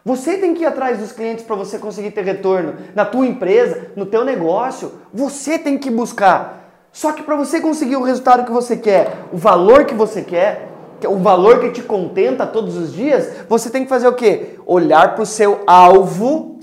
Você 0.03 0.39
tem 0.39 0.55
que 0.55 0.63
ir 0.63 0.65
atrás 0.65 0.97
dos 0.97 1.11
clientes 1.11 1.45
para 1.45 1.55
você 1.55 1.77
conseguir 1.77 2.09
ter 2.09 2.25
retorno 2.25 2.73
na 2.95 3.05
tua 3.05 3.27
empresa, 3.27 3.91
no 3.95 4.07
teu 4.07 4.25
negócio. 4.25 4.93
Você 5.13 5.59
tem 5.59 5.77
que 5.77 5.91
buscar. 5.91 6.71
Só 6.91 7.11
que 7.11 7.21
para 7.21 7.35
você 7.35 7.61
conseguir 7.61 7.97
o 7.97 8.01
resultado 8.01 8.45
que 8.45 8.51
você 8.51 8.75
quer, 8.75 9.25
o 9.31 9.37
valor 9.37 9.85
que 9.85 9.93
você 9.93 10.23
quer, 10.23 10.67
o 11.07 11.17
valor 11.17 11.59
que 11.59 11.69
te 11.69 11.83
contenta 11.83 12.47
todos 12.47 12.75
os 12.75 12.91
dias, 12.91 13.45
você 13.47 13.69
tem 13.69 13.83
que 13.83 13.89
fazer 13.89 14.07
o 14.07 14.13
quê? 14.13 14.55
Olhar 14.65 15.13
para 15.13 15.21
o 15.21 15.25
seu 15.25 15.61
alvo 15.67 16.59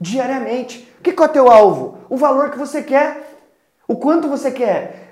diariamente. 0.00 0.90
O 0.98 1.02
que 1.02 1.10
é 1.10 1.24
o 1.24 1.28
teu 1.28 1.50
alvo? 1.50 1.98
O 2.08 2.16
valor 2.16 2.50
que 2.50 2.58
você 2.58 2.82
quer. 2.82 3.36
O 3.86 3.96
quanto 3.96 4.26
você 4.26 4.50
quer. 4.50 5.09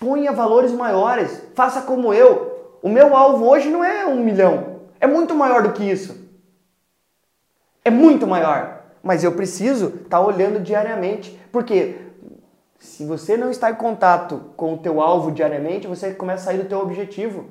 Ponha 0.00 0.32
valores 0.32 0.72
maiores. 0.72 1.42
Faça 1.54 1.82
como 1.82 2.12
eu. 2.12 2.78
O 2.82 2.88
meu 2.88 3.14
alvo 3.14 3.46
hoje 3.46 3.68
não 3.68 3.84
é 3.84 4.06
um 4.06 4.16
milhão. 4.16 4.80
É 4.98 5.06
muito 5.06 5.34
maior 5.34 5.62
do 5.62 5.72
que 5.72 5.84
isso. 5.84 6.18
É 7.84 7.90
muito 7.90 8.26
maior. 8.26 8.80
Mas 9.02 9.22
eu 9.22 9.32
preciso 9.32 9.88
estar 9.88 10.18
tá 10.18 10.20
olhando 10.20 10.58
diariamente. 10.58 11.38
Porque 11.52 11.96
se 12.78 13.04
você 13.04 13.36
não 13.36 13.50
está 13.50 13.70
em 13.70 13.74
contato 13.74 14.40
com 14.56 14.72
o 14.72 14.78
teu 14.78 15.02
alvo 15.02 15.30
diariamente, 15.30 15.86
você 15.86 16.14
começa 16.14 16.44
a 16.44 16.46
sair 16.46 16.62
do 16.62 16.68
teu 16.68 16.80
objetivo. 16.80 17.50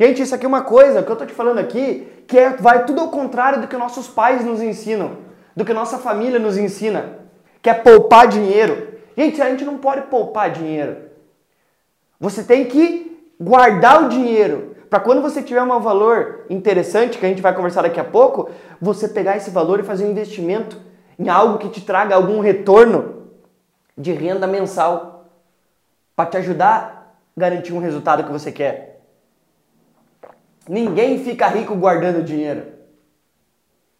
Gente, 0.00 0.22
isso 0.22 0.34
aqui 0.34 0.46
é 0.46 0.48
uma 0.48 0.62
coisa 0.62 1.02
que 1.02 1.10
eu 1.10 1.14
estou 1.14 1.26
te 1.26 1.34
falando 1.34 1.58
aqui, 1.58 2.08
que 2.26 2.38
é, 2.38 2.50
vai 2.50 2.86
tudo 2.86 3.02
ao 3.02 3.10
contrário 3.10 3.60
do 3.60 3.68
que 3.68 3.76
nossos 3.76 4.08
pais 4.08 4.42
nos 4.42 4.62
ensinam, 4.62 5.18
do 5.54 5.66
que 5.66 5.74
nossa 5.74 5.98
família 5.98 6.38
nos 6.38 6.56
ensina, 6.56 7.18
que 7.60 7.68
é 7.68 7.74
poupar 7.74 8.26
dinheiro. 8.26 8.88
Gente, 9.14 9.42
a 9.42 9.50
gente 9.50 9.66
não 9.66 9.76
pode 9.76 10.02
poupar 10.02 10.50
dinheiro. 10.50 11.07
Você 12.20 12.42
tem 12.42 12.64
que 12.66 13.32
guardar 13.40 14.04
o 14.04 14.08
dinheiro 14.08 14.76
para 14.90 15.00
quando 15.00 15.20
você 15.20 15.42
tiver 15.42 15.62
um 15.62 15.80
valor 15.80 16.46
interessante, 16.48 17.18
que 17.18 17.26
a 17.26 17.28
gente 17.28 17.42
vai 17.42 17.54
conversar 17.54 17.82
daqui 17.82 18.00
a 18.00 18.04
pouco, 18.04 18.50
você 18.80 19.06
pegar 19.06 19.36
esse 19.36 19.50
valor 19.50 19.80
e 19.80 19.84
fazer 19.84 20.06
um 20.06 20.10
investimento 20.10 20.80
em 21.18 21.28
algo 21.28 21.58
que 21.58 21.68
te 21.68 21.82
traga 21.82 22.14
algum 22.14 22.40
retorno 22.40 23.28
de 23.96 24.12
renda 24.12 24.46
mensal 24.46 25.26
para 26.16 26.30
te 26.30 26.36
ajudar 26.38 27.18
a 27.36 27.40
garantir 27.40 27.74
um 27.74 27.80
resultado 27.80 28.24
que 28.24 28.32
você 28.32 28.50
quer. 28.50 29.02
Ninguém 30.68 31.22
fica 31.22 31.48
rico 31.48 31.74
guardando 31.74 32.22
dinheiro. 32.22 32.78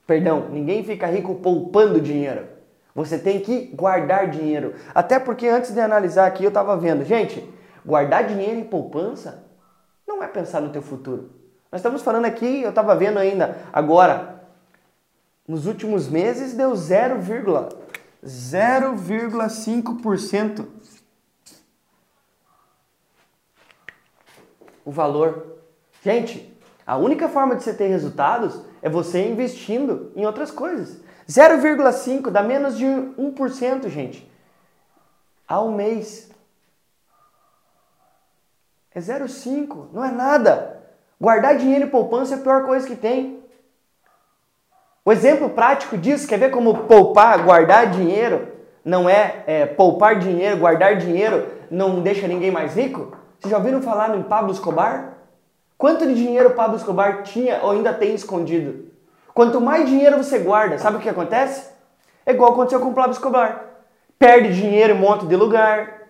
Perdão, 0.07 0.49
ninguém 0.51 0.83
fica 0.83 1.07
rico 1.07 1.35
poupando 1.37 2.01
dinheiro. 2.01 2.47
Você 2.95 3.19
tem 3.19 3.41
que 3.41 3.67
guardar 3.75 4.29
dinheiro. 4.29 4.75
Até 4.95 5.19
porque 5.19 5.47
antes 5.47 5.73
de 5.73 5.81
analisar 5.81 6.27
aqui 6.27 6.45
eu 6.45 6.49
estava 6.49 6.77
vendo, 6.77 7.05
gente, 7.05 7.47
guardar 7.89 8.27
dinheiro 8.27 8.61
em 8.61 8.65
poupança 8.65 9.47
não 10.07 10.23
é 10.23 10.29
pensar 10.29 10.61
no 10.61 10.69
teu 10.69 10.83
futuro. 10.83 11.31
Nós 11.73 11.81
estamos 11.81 12.03
falando 12.03 12.27
aqui, 12.27 12.61
eu 12.61 12.69
estava 12.69 12.95
vendo 12.95 13.19
ainda 13.19 13.57
agora, 13.73 14.45
nos 15.47 15.65
últimos 15.67 16.07
meses 16.07 16.53
deu 16.53 16.77
0, 16.77 17.19
0,5% 18.23 20.67
o 24.85 24.91
valor. 24.91 25.57
Gente, 26.03 26.55
a 26.87 26.99
única 26.99 27.27
forma 27.29 27.57
de 27.57 27.63
você 27.63 27.73
ter 27.73 27.87
resultados 27.87 28.61
é 28.83 28.91
você 28.91 29.27
investindo 29.27 30.13
em 30.15 30.27
outras 30.27 30.51
coisas. 30.51 31.01
0,5 31.27 32.29
dá 32.31 32.43
menos 32.43 32.77
de 32.77 32.85
1%, 32.85 33.89
gente. 33.89 34.31
Ao 35.47 35.71
mês. 35.71 36.29
É 38.99 39.01
0,5, 39.01 39.91
não 39.93 40.05
é 40.05 40.11
nada. 40.11 40.83
Guardar 41.21 41.57
dinheiro 41.57 41.85
em 41.85 41.89
poupança 41.89 42.35
é 42.35 42.37
a 42.37 42.41
pior 42.41 42.67
coisa 42.67 42.85
que 42.85 42.97
tem. 42.97 43.45
O 45.05 45.13
exemplo 45.13 45.51
prático 45.51 45.97
disso, 45.97 46.27
quer 46.27 46.37
ver 46.37 46.51
como 46.51 46.79
poupar, 46.79 47.45
guardar 47.45 47.93
dinheiro 47.93 48.49
não 48.85 49.09
é, 49.09 49.45
é 49.47 49.67
poupar 49.67 50.19
dinheiro, 50.19 50.57
guardar 50.57 50.97
dinheiro 50.97 51.47
não 51.71 52.01
deixa 52.01 52.27
ninguém 52.27 52.51
mais 52.51 52.75
rico? 52.75 53.17
Vocês 53.39 53.53
já 53.53 53.59
ouviram 53.59 53.81
falar 53.81 54.17
em 54.17 54.23
Pablo 54.25 54.51
Escobar? 54.51 55.15
Quanto 55.77 56.05
de 56.05 56.15
dinheiro 56.15 56.51
Pablo 56.51 56.77
Escobar 56.77 57.23
tinha 57.23 57.61
ou 57.63 57.71
ainda 57.71 57.95
tem 57.95 58.17
escondido? 58.17 58.91
Quanto 59.33 59.61
mais 59.61 59.89
dinheiro 59.89 60.17
você 60.17 60.41
guarda, 60.41 60.77
sabe 60.77 60.97
o 60.97 61.01
que 61.01 61.09
acontece? 61.09 61.71
É 62.27 62.33
igual 62.33 62.51
aconteceu 62.51 62.81
com 62.81 62.89
o 62.89 62.95
Pablo 62.95 63.13
Escobar. 63.13 63.65
Perde 64.19 64.53
dinheiro 64.53 64.95
em 64.95 64.97
um 64.97 65.01
monte 65.01 65.25
de 65.25 65.37
lugar. 65.37 66.09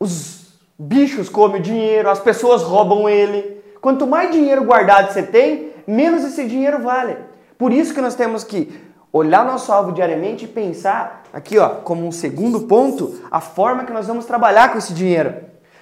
Os 0.00 0.33
bichos 0.78 1.28
comem 1.28 1.60
o 1.60 1.62
dinheiro, 1.62 2.10
as 2.10 2.20
pessoas 2.20 2.62
roubam 2.62 3.08
ele. 3.08 3.62
Quanto 3.80 4.06
mais 4.06 4.30
dinheiro 4.30 4.64
guardado 4.64 5.12
você 5.12 5.22
tem, 5.22 5.72
menos 5.86 6.24
esse 6.24 6.46
dinheiro 6.46 6.80
vale. 6.80 7.16
Por 7.58 7.72
isso 7.72 7.94
que 7.94 8.00
nós 8.00 8.14
temos 8.14 8.42
que 8.42 8.72
olhar 9.12 9.44
nosso 9.44 9.72
alvo 9.72 9.92
diariamente 9.92 10.44
e 10.44 10.48
pensar 10.48 11.22
aqui, 11.32 11.58
ó, 11.58 11.68
como 11.68 12.06
um 12.06 12.10
segundo 12.10 12.62
ponto, 12.62 13.20
a 13.30 13.40
forma 13.40 13.84
que 13.84 13.92
nós 13.92 14.06
vamos 14.06 14.24
trabalhar 14.24 14.72
com 14.72 14.78
esse 14.78 14.92
dinheiro. 14.92 15.34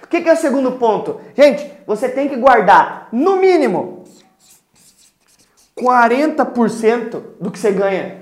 O 0.03 0.07
que, 0.07 0.21
que 0.21 0.29
é 0.29 0.33
o 0.33 0.37
segundo 0.37 0.73
ponto? 0.73 1.19
Gente, 1.35 1.67
você 1.87 2.07
tem 2.07 2.29
que 2.29 2.35
guardar, 2.35 3.07
no 3.11 3.37
mínimo, 3.37 4.03
40% 5.75 7.21
do 7.39 7.49
que 7.49 7.57
você 7.57 7.71
ganha. 7.71 8.21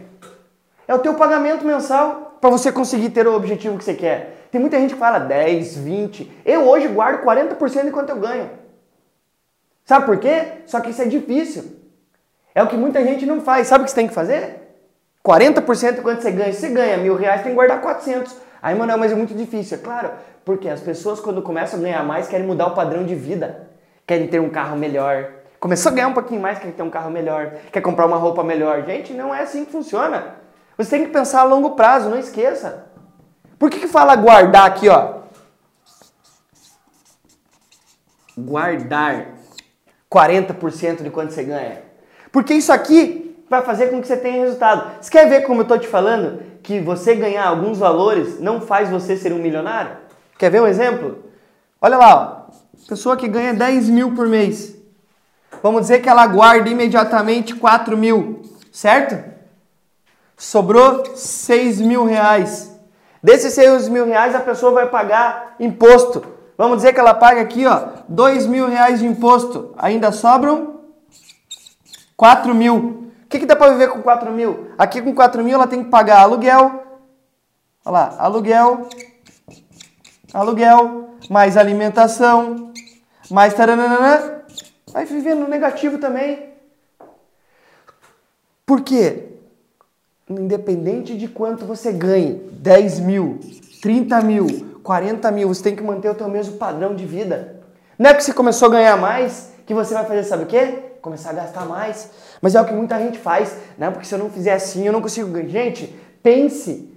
É 0.88 0.96
o 0.96 1.00
teu 1.00 1.14
pagamento 1.16 1.66
mensal 1.66 2.38
para 2.40 2.50
você 2.50 2.72
conseguir 2.72 3.10
ter 3.10 3.28
o 3.28 3.36
objetivo 3.36 3.78
que 3.78 3.84
você 3.84 3.94
quer. 3.94 4.41
Tem 4.52 4.60
muita 4.60 4.78
gente 4.78 4.94
que 4.94 5.00
fala 5.00 5.18
10, 5.18 5.78
20. 5.78 6.42
Eu 6.46 6.68
hoje 6.68 6.88
guardo 6.90 7.24
40% 7.24 7.86
de 7.86 7.92
quanto 7.92 8.10
eu 8.10 8.18
ganho. 8.18 8.50
Sabe 9.86 10.06
por 10.06 10.18
quê? 10.18 10.44
Só 10.66 10.82
que 10.82 10.90
isso 10.90 11.02
é 11.02 11.06
difícil. 11.06 11.80
É 12.54 12.62
o 12.62 12.68
que 12.68 12.76
muita 12.76 13.02
gente 13.04 13.26
não 13.26 13.40
faz. 13.40 13.68
Sabe 13.68 13.84
o 13.84 13.86
que 13.86 13.92
você 13.92 13.96
tem 13.96 14.08
que 14.08 14.14
fazer? 14.14 14.62
40% 15.26 16.02
quanto 16.02 16.22
você 16.22 16.32
ganha. 16.32 16.52
Se 16.52 16.60
você 16.60 16.70
ganha 16.70 16.98
mil 16.98 17.16
reais, 17.16 17.42
tem 17.42 17.52
que 17.52 17.56
guardar 17.56 17.80
400. 17.80 18.36
Aí, 18.62 18.76
Manuel, 18.76 18.98
mas 18.98 19.12
é 19.12 19.16
muito 19.16 19.34
difícil. 19.34 19.78
É 19.78 19.82
claro, 19.82 20.12
porque 20.44 20.68
as 20.68 20.82
pessoas, 20.82 21.20
quando 21.20 21.42
começam 21.42 21.80
a 21.80 21.82
ganhar 21.82 22.04
mais, 22.04 22.28
querem 22.28 22.46
mudar 22.46 22.68
o 22.68 22.76
padrão 22.76 23.06
de 23.06 23.16
vida. 23.16 23.70
Querem 24.06 24.28
ter 24.28 24.42
um 24.42 24.50
carro 24.50 24.76
melhor. 24.76 25.32
Começou 25.60 25.92
a 25.92 25.96
ganhar 25.96 26.08
um 26.10 26.14
pouquinho 26.14 26.42
mais, 26.42 26.60
quer 26.60 26.72
ter 26.72 26.84
um 26.84 26.90
carro 26.90 27.10
melhor. 27.10 27.54
Quer 27.72 27.82
comprar 27.82 28.06
uma 28.06 28.18
roupa 28.18 28.44
melhor. 28.44 28.84
Gente, 28.86 29.14
não 29.14 29.34
é 29.34 29.42
assim 29.42 29.64
que 29.64 29.72
funciona. 29.72 30.36
Você 30.78 30.90
tem 30.90 31.06
que 31.06 31.12
pensar 31.12 31.42
a 31.42 31.44
longo 31.44 31.72
prazo, 31.72 32.10
não 32.10 32.18
esqueça. 32.18 32.91
Por 33.62 33.70
que, 33.70 33.82
que 33.82 33.88
fala 33.88 34.16
guardar 34.16 34.66
aqui, 34.66 34.90
ó? 34.90 35.20
Guardar 38.36 39.36
40% 40.12 41.04
de 41.04 41.12
quanto 41.12 41.32
você 41.32 41.44
ganha. 41.44 41.84
Porque 42.32 42.56
isso 42.56 42.74
aqui 42.74 43.40
vai 43.48 43.62
fazer 43.62 43.92
com 43.92 44.02
que 44.02 44.08
você 44.08 44.18
tenha 44.18 44.44
resultado. 44.44 45.00
Você 45.00 45.12
quer 45.12 45.30
ver 45.30 45.42
como 45.42 45.60
eu 45.60 45.62
estou 45.62 45.78
te 45.78 45.88
falando? 45.88 46.42
Que 46.64 46.80
você 46.80 47.14
ganhar 47.14 47.46
alguns 47.46 47.78
valores 47.78 48.40
não 48.40 48.60
faz 48.60 48.90
você 48.90 49.16
ser 49.16 49.32
um 49.32 49.38
milionário? 49.38 49.96
Quer 50.40 50.50
ver 50.50 50.64
um 50.64 50.68
exemplo? 50.68 51.24
Olha 51.80 51.98
lá, 51.98 52.50
ó. 52.50 52.88
pessoa 52.90 53.16
que 53.16 53.28
ganha 53.28 53.54
10 53.54 53.90
mil 53.90 54.16
por 54.16 54.28
mês. 54.28 54.76
Vamos 55.62 55.82
dizer 55.82 56.02
que 56.02 56.10
ela 56.10 56.26
guarda 56.26 56.68
imediatamente 56.68 57.54
4 57.54 57.96
mil, 57.96 58.42
certo? 58.72 59.24
Sobrou 60.36 61.16
6 61.16 61.80
mil 61.80 62.06
reais. 62.06 62.71
Desses 63.24 63.54
6 63.54 63.88
mil 63.90 64.06
reais 64.06 64.34
a 64.34 64.40
pessoa 64.40 64.72
vai 64.72 64.90
pagar 64.90 65.56
imposto. 65.60 66.24
Vamos 66.58 66.78
dizer 66.78 66.94
que 66.94 67.00
ela 67.00 67.14
paga 67.14 67.42
aqui, 67.42 67.66
ó, 67.66 67.88
2 68.08 68.48
mil 68.48 68.68
reais 68.68 69.00
de 69.00 69.06
imposto. 69.06 69.74
Ainda 69.78 70.12
sobram 70.12 70.82
4 72.18 72.54
mil. 72.54 73.12
O 73.24 73.28
que, 73.30 73.40
que 73.40 73.46
dá 73.46 73.56
para 73.56 73.72
viver 73.72 73.90
com 73.90 74.02
4 74.02 74.32
mil? 74.32 74.72
Aqui 74.78 75.02
com 75.02 75.14
4 75.14 75.44
mil 75.44 75.56
ela 75.56 75.68
tem 75.68 75.84
que 75.84 75.90
pagar 75.90 76.22
aluguel. 76.22 76.84
Olha 77.86 77.92
lá, 77.92 78.16
aluguel, 78.20 78.88
aluguel, 80.34 81.16
mais 81.30 81.58
alimentação, 81.58 82.72
mais 83.30 83.54
taranana. 83.54 84.44
Vai 84.92 85.06
viver 85.06 85.36
no 85.36 85.48
negativo 85.48 85.98
também. 85.98 86.52
Por 88.66 88.82
quê? 88.82 89.31
Independente 90.40 91.18
de 91.18 91.28
quanto 91.28 91.66
você 91.66 91.92
ganhe, 91.92 92.50
10 92.52 93.00
mil, 93.00 93.40
30 93.82 94.22
mil, 94.22 94.80
40 94.84 95.32
mil, 95.32 95.48
você 95.48 95.64
tem 95.64 95.76
que 95.76 95.84
manter 95.84 96.10
o 96.10 96.16
teu 96.16 96.30
mesmo 96.30 96.58
padrão 96.58 96.96
de 96.96 97.06
vida. 97.06 97.62
Não 97.98 98.10
é 98.10 98.14
que 98.14 98.24
você 98.24 98.34
começou 98.34 98.68
a 98.68 98.72
ganhar 98.72 98.98
mais 98.98 99.52
que 99.66 99.74
você 99.74 99.94
vai 99.94 100.06
fazer, 100.06 100.24
sabe 100.24 100.44
o 100.44 100.48
quê? 100.48 100.92
começar 101.02 101.32
a 101.32 101.34
gastar 101.34 101.66
mais. 101.66 102.10
Mas 102.42 102.56
é 102.56 102.62
o 102.62 102.66
que 102.66 102.74
muita 102.74 102.98
gente 103.00 103.18
faz, 103.18 103.58
né? 103.78 103.90
Porque 103.90 104.06
se 104.06 104.14
eu 104.14 104.20
não 104.20 104.30
fizer 104.30 104.54
assim, 104.54 104.86
eu 104.86 104.94
não 104.94 105.02
consigo. 105.02 105.36
Gente, 105.48 105.94
pense 106.22 106.94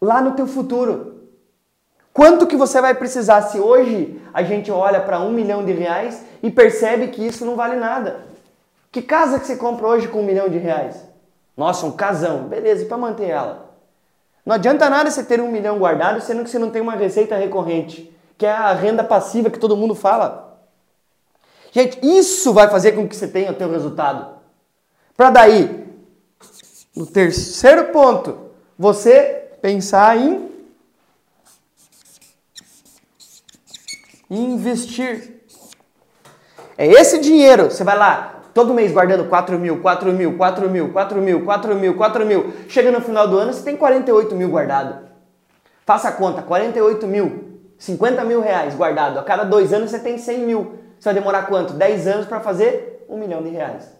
lá 0.00 0.20
no 0.20 0.32
teu 0.32 0.46
futuro. 0.46 1.14
Quanto 2.12 2.46
que 2.46 2.56
você 2.56 2.80
vai 2.80 2.94
precisar 2.94 3.42
se 3.42 3.58
hoje 3.58 4.20
a 4.32 4.42
gente 4.42 4.70
olha 4.70 5.00
para 5.00 5.20
um 5.20 5.32
milhão 5.32 5.64
de 5.64 5.72
reais 5.72 6.22
e 6.42 6.50
percebe 6.50 7.08
que 7.08 7.26
isso 7.26 7.44
não 7.44 7.56
vale 7.56 7.76
nada? 7.76 8.20
Que 8.92 9.02
casa 9.02 9.40
que 9.40 9.46
você 9.46 9.56
compra 9.56 9.86
hoje 9.86 10.06
com 10.06 10.20
um 10.20 10.24
milhão 10.24 10.48
de 10.48 10.58
reais? 10.58 10.96
Nossa, 11.56 11.86
um 11.86 11.92
casão. 11.92 12.48
Beleza, 12.48 12.82
e 12.82 12.86
para 12.86 12.96
manter 12.96 13.28
ela? 13.28 13.74
Não 14.44 14.54
adianta 14.54 14.90
nada 14.90 15.10
você 15.10 15.24
ter 15.24 15.40
um 15.40 15.50
milhão 15.50 15.78
guardado 15.78 16.20
sendo 16.20 16.44
que 16.44 16.50
você 16.50 16.58
não 16.58 16.70
tem 16.70 16.82
uma 16.82 16.94
receita 16.94 17.36
recorrente, 17.36 18.14
que 18.36 18.44
é 18.44 18.52
a 18.52 18.72
renda 18.72 19.02
passiva 19.02 19.50
que 19.50 19.58
todo 19.58 19.76
mundo 19.76 19.94
fala. 19.94 20.58
Gente, 21.72 21.98
isso 22.02 22.52
vai 22.52 22.68
fazer 22.68 22.92
com 22.92 23.08
que 23.08 23.16
você 23.16 23.26
tenha 23.26 23.50
o 23.50 23.54
teu 23.54 23.70
resultado. 23.70 24.34
Para 25.16 25.30
daí, 25.30 25.88
no 26.94 27.06
terceiro 27.06 27.86
ponto, 27.86 28.50
você 28.78 29.50
pensar 29.62 30.16
em 30.16 30.50
investir. 34.30 35.42
É 36.76 36.86
esse 36.86 37.18
dinheiro, 37.18 37.70
você 37.70 37.84
vai 37.84 37.96
lá, 37.96 38.42
todo 38.54 38.72
mês 38.72 38.92
guardando 38.92 39.28
4 39.28 39.58
mil, 39.58 39.82
4 39.82 40.12
mil, 40.12 40.36
4 40.36 40.70
mil, 40.70 40.92
4 40.92 41.20
mil, 41.20 41.44
4 41.44 41.74
mil, 41.74 41.96
4 41.96 42.24
mil. 42.24 42.52
Chega 42.68 42.90
no 42.90 43.00
final 43.00 43.28
do 43.28 43.36
ano, 43.36 43.52
você 43.52 43.64
tem 43.64 43.76
48 43.76 44.34
mil 44.34 44.48
guardado. 44.48 45.08
Faça 45.84 46.08
a 46.08 46.12
conta, 46.12 46.40
48 46.40 47.06
mil, 47.06 47.60
50 47.76 48.24
mil 48.24 48.40
reais 48.40 48.74
guardado. 48.74 49.18
A 49.18 49.22
cada 49.22 49.44
dois 49.44 49.72
anos 49.72 49.90
você 49.90 49.98
tem 49.98 50.16
100 50.16 50.38
mil. 50.38 50.78
Você 50.98 51.08
vai 51.08 51.14
demorar 51.14 51.42
quanto? 51.42 51.74
10 51.74 52.06
anos 52.06 52.26
para 52.26 52.40
fazer 52.40 53.04
um 53.08 53.18
milhão 53.18 53.42
de 53.42 53.50
reais. 53.50 53.92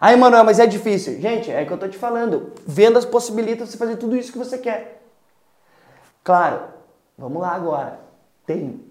Aí, 0.00 0.16
Manuel, 0.16 0.44
mas 0.44 0.58
é 0.58 0.66
difícil. 0.66 1.18
Gente, 1.20 1.50
é 1.50 1.62
o 1.62 1.66
que 1.66 1.72
eu 1.72 1.78
tô 1.78 1.88
te 1.88 1.96
falando. 1.96 2.52
Vendas 2.66 3.06
possibilitam 3.06 3.66
você 3.66 3.78
fazer 3.78 3.96
tudo 3.96 4.16
isso 4.16 4.32
que 4.32 4.36
você 4.36 4.58
quer. 4.58 5.00
Claro, 6.22 6.60
vamos 7.16 7.40
lá 7.40 7.52
agora. 7.52 8.00
Tem 8.46 8.84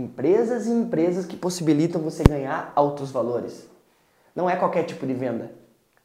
empresas 0.00 0.66
e 0.66 0.70
empresas 0.70 1.26
que 1.26 1.36
possibilitam 1.36 2.00
você 2.00 2.22
ganhar 2.22 2.72
altos 2.74 3.10
valores. 3.10 3.68
Não 4.34 4.48
é 4.48 4.56
qualquer 4.56 4.84
tipo 4.84 5.06
de 5.06 5.14
venda. 5.14 5.52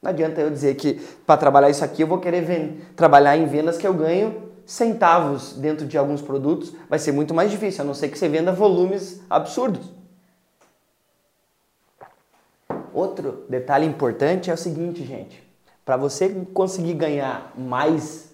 Não 0.01 0.09
adianta 0.11 0.41
eu 0.41 0.49
dizer 0.49 0.75
que 0.75 0.93
para 1.25 1.37
trabalhar 1.37 1.69
isso 1.69 1.83
aqui 1.83 2.01
eu 2.01 2.07
vou 2.07 2.19
querer 2.19 2.93
trabalhar 2.95 3.37
em 3.37 3.45
vendas 3.45 3.77
que 3.77 3.87
eu 3.87 3.93
ganho 3.93 4.51
centavos 4.65 5.53
dentro 5.53 5.85
de 5.85 5.97
alguns 5.97 6.21
produtos. 6.21 6.73
Vai 6.89 6.99
ser 6.99 7.11
muito 7.11 7.33
mais 7.33 7.49
difícil, 7.49 7.81
a 7.81 7.85
não 7.85 7.93
ser 7.93 8.09
que 8.09 8.17
você 8.17 8.27
venda 8.27 8.51
volumes 8.51 9.21
absurdos. 9.29 9.91
Outro 12.93 13.45
detalhe 13.49 13.85
importante 13.85 14.49
é 14.49 14.53
o 14.53 14.57
seguinte, 14.57 15.03
gente. 15.03 15.43
Para 15.83 15.97
você 15.97 16.29
conseguir 16.53 16.93
ganhar 16.93 17.53
mais 17.57 18.33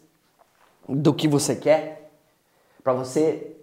do 0.87 1.13
que 1.13 1.27
você 1.27 1.55
quer, 1.55 2.11
para 2.83 2.93
você 2.93 3.55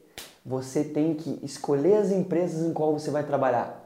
você 0.48 0.82
tem 0.82 1.12
que 1.12 1.38
escolher 1.42 1.98
as 1.98 2.10
empresas 2.10 2.66
em 2.66 2.72
qual 2.72 2.94
você 2.94 3.10
vai 3.10 3.22
trabalhar. 3.22 3.84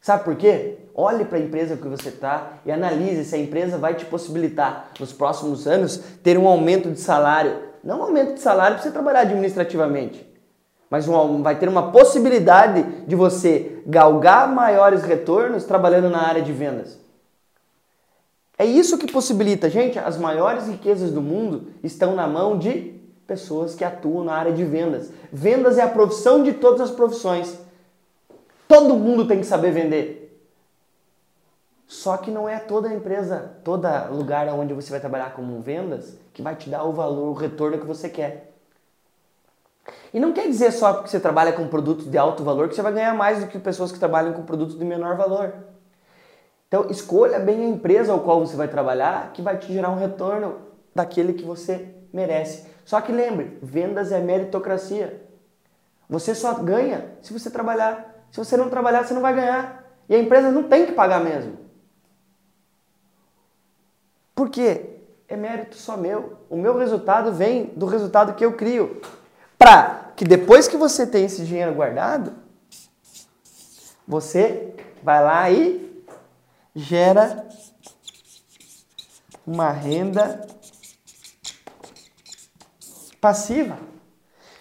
Sabe 0.00 0.24
por 0.24 0.34
quê? 0.34 0.78
Olhe 0.92 1.24
para 1.24 1.38
a 1.38 1.40
empresa 1.40 1.76
que 1.76 1.86
você 1.86 2.08
está 2.08 2.54
e 2.66 2.72
analise 2.72 3.24
se 3.24 3.36
a 3.36 3.38
empresa 3.38 3.78
vai 3.78 3.94
te 3.94 4.04
possibilitar 4.04 4.90
nos 4.98 5.12
próximos 5.12 5.68
anos 5.68 5.98
ter 6.20 6.36
um 6.36 6.48
aumento 6.48 6.90
de 6.90 6.98
salário. 6.98 7.62
Não 7.84 8.00
um 8.00 8.02
aumento 8.02 8.34
de 8.34 8.40
salário 8.40 8.74
para 8.74 8.82
você 8.82 8.90
trabalhar 8.90 9.20
administrativamente, 9.20 10.28
mas 10.90 11.06
um, 11.06 11.42
vai 11.44 11.56
ter 11.56 11.68
uma 11.68 11.92
possibilidade 11.92 12.82
de 13.06 13.14
você 13.14 13.80
galgar 13.86 14.52
maiores 14.52 15.02
retornos 15.04 15.62
trabalhando 15.62 16.10
na 16.10 16.26
área 16.26 16.42
de 16.42 16.52
vendas. 16.52 16.98
É 18.58 18.64
isso 18.64 18.98
que 18.98 19.10
possibilita, 19.10 19.70
gente, 19.70 19.96
as 19.96 20.18
maiores 20.18 20.66
riquezas 20.66 21.12
do 21.12 21.22
mundo 21.22 21.68
estão 21.84 22.16
na 22.16 22.26
mão 22.26 22.58
de 22.58 22.99
pessoas 23.30 23.76
que 23.76 23.84
atuam 23.84 24.24
na 24.24 24.34
área 24.34 24.52
de 24.52 24.64
vendas. 24.64 25.12
Vendas 25.32 25.78
é 25.78 25.82
a 25.82 25.88
profissão 25.88 26.42
de 26.42 26.52
todas 26.54 26.80
as 26.80 26.90
profissões. 26.90 27.56
Todo 28.66 28.96
mundo 28.96 29.24
tem 29.28 29.38
que 29.38 29.46
saber 29.46 29.70
vender. 29.70 30.44
Só 31.86 32.16
que 32.16 32.28
não 32.28 32.48
é 32.48 32.58
toda 32.58 32.92
empresa, 32.92 33.52
todo 33.62 33.86
lugar 34.10 34.48
onde 34.48 34.74
você 34.74 34.90
vai 34.90 34.98
trabalhar 34.98 35.32
como 35.32 35.60
vendas 35.60 36.16
que 36.32 36.42
vai 36.42 36.56
te 36.56 36.68
dar 36.68 36.82
o 36.82 36.92
valor, 36.92 37.28
o 37.28 37.32
retorno 37.32 37.78
que 37.78 37.86
você 37.86 38.08
quer. 38.08 38.52
E 40.12 40.18
não 40.18 40.32
quer 40.32 40.48
dizer 40.48 40.72
só 40.72 40.92
porque 40.94 41.08
você 41.08 41.20
trabalha 41.20 41.52
com 41.52 41.68
produtos 41.68 42.10
de 42.10 42.18
alto 42.18 42.42
valor 42.42 42.68
que 42.68 42.74
você 42.74 42.82
vai 42.82 42.92
ganhar 42.92 43.14
mais 43.14 43.38
do 43.38 43.46
que 43.46 43.60
pessoas 43.60 43.92
que 43.92 43.98
trabalham 44.00 44.32
com 44.32 44.42
produtos 44.42 44.76
de 44.76 44.84
menor 44.84 45.16
valor. 45.16 45.54
Então, 46.66 46.90
escolha 46.90 47.38
bem 47.38 47.64
a 47.64 47.68
empresa 47.68 48.12
ao 48.12 48.20
qual 48.20 48.40
você 48.40 48.56
vai 48.56 48.66
trabalhar 48.66 49.32
que 49.32 49.40
vai 49.40 49.56
te 49.56 49.72
gerar 49.72 49.90
um 49.90 49.98
retorno 49.98 50.56
daquele 50.92 51.32
que 51.32 51.44
você 51.44 51.94
merece. 52.12 52.69
Só 52.90 53.00
que 53.00 53.12
lembre, 53.12 53.56
vendas 53.62 54.10
é 54.10 54.18
meritocracia. 54.18 55.24
Você 56.08 56.34
só 56.34 56.54
ganha 56.54 57.12
se 57.22 57.32
você 57.32 57.48
trabalhar. 57.48 58.26
Se 58.32 58.38
você 58.38 58.56
não 58.56 58.68
trabalhar, 58.68 59.04
você 59.04 59.14
não 59.14 59.20
vai 59.22 59.32
ganhar. 59.32 59.84
E 60.08 60.14
a 60.16 60.18
empresa 60.18 60.50
não 60.50 60.64
tem 60.64 60.86
que 60.86 60.90
pagar 60.90 61.22
mesmo. 61.22 61.56
Por 64.34 64.50
quê? 64.50 65.02
É 65.28 65.36
mérito 65.36 65.76
só 65.76 65.96
meu. 65.96 66.38
O 66.50 66.56
meu 66.56 66.76
resultado 66.76 67.32
vem 67.32 67.66
do 67.76 67.86
resultado 67.86 68.34
que 68.34 68.44
eu 68.44 68.56
crio. 68.56 69.00
Para 69.56 70.10
que 70.16 70.24
depois 70.24 70.66
que 70.66 70.76
você 70.76 71.06
tem 71.06 71.26
esse 71.26 71.44
dinheiro 71.44 71.72
guardado, 71.72 72.32
você 74.04 74.74
vai 75.00 75.22
lá 75.22 75.48
e 75.48 76.02
gera 76.74 77.46
uma 79.46 79.70
renda 79.70 80.44
passiva. 83.20 83.76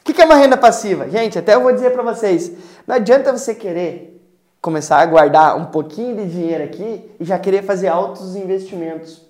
O 0.02 0.04
que 0.12 0.22
é 0.22 0.26
uma 0.26 0.36
renda 0.36 0.58
passiva? 0.58 1.10
Gente, 1.10 1.38
até 1.38 1.54
eu 1.54 1.62
vou 1.62 1.72
dizer 1.72 1.92
para 1.92 2.02
vocês, 2.02 2.52
não 2.88 2.96
adianta 2.96 3.32
você 3.32 3.54
querer 3.54 4.20
começar 4.62 5.00
a 5.00 5.06
guardar 5.06 5.56
um 5.56 5.66
pouquinho 5.66 6.16
de 6.16 6.30
dinheiro 6.30 6.64
aqui 6.64 7.10
e 7.20 7.24
já 7.24 7.38
querer 7.38 7.64
fazer 7.64 7.88
altos 7.88 8.36
investimentos. 8.36 9.22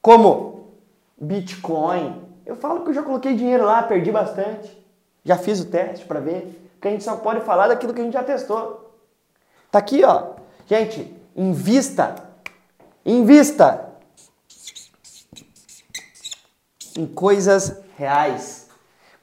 Como 0.00 0.72
Bitcoin. 1.20 2.22
Eu 2.46 2.56
falo 2.56 2.82
que 2.82 2.90
eu 2.90 2.94
já 2.94 3.02
coloquei 3.02 3.34
dinheiro 3.34 3.64
lá, 3.64 3.82
perdi 3.82 4.10
bastante. 4.10 4.76
Já 5.24 5.36
fiz 5.36 5.60
o 5.60 5.66
teste 5.66 6.06
para 6.06 6.20
ver. 6.20 6.70
Porque 6.74 6.88
a 6.88 6.90
gente 6.90 7.04
só 7.04 7.16
pode 7.16 7.40
falar 7.40 7.68
daquilo 7.68 7.92
que 7.92 8.00
a 8.00 8.04
gente 8.04 8.14
já 8.14 8.22
testou. 8.22 8.94
Tá 9.70 9.78
aqui, 9.78 10.02
ó. 10.04 10.34
Gente, 10.66 11.14
invista. 11.36 12.14
Invista 13.04 13.88
em 16.96 17.06
coisas 17.06 17.76
reais, 17.98 18.68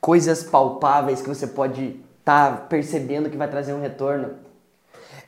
coisas 0.01 0.43
palpáveis 0.43 1.21
que 1.21 1.29
você 1.29 1.47
pode 1.47 1.99
estar 2.19 2.51
tá 2.51 2.57
percebendo 2.57 3.29
que 3.29 3.37
vai 3.37 3.47
trazer 3.47 3.73
um 3.73 3.81
retorno. 3.81 4.33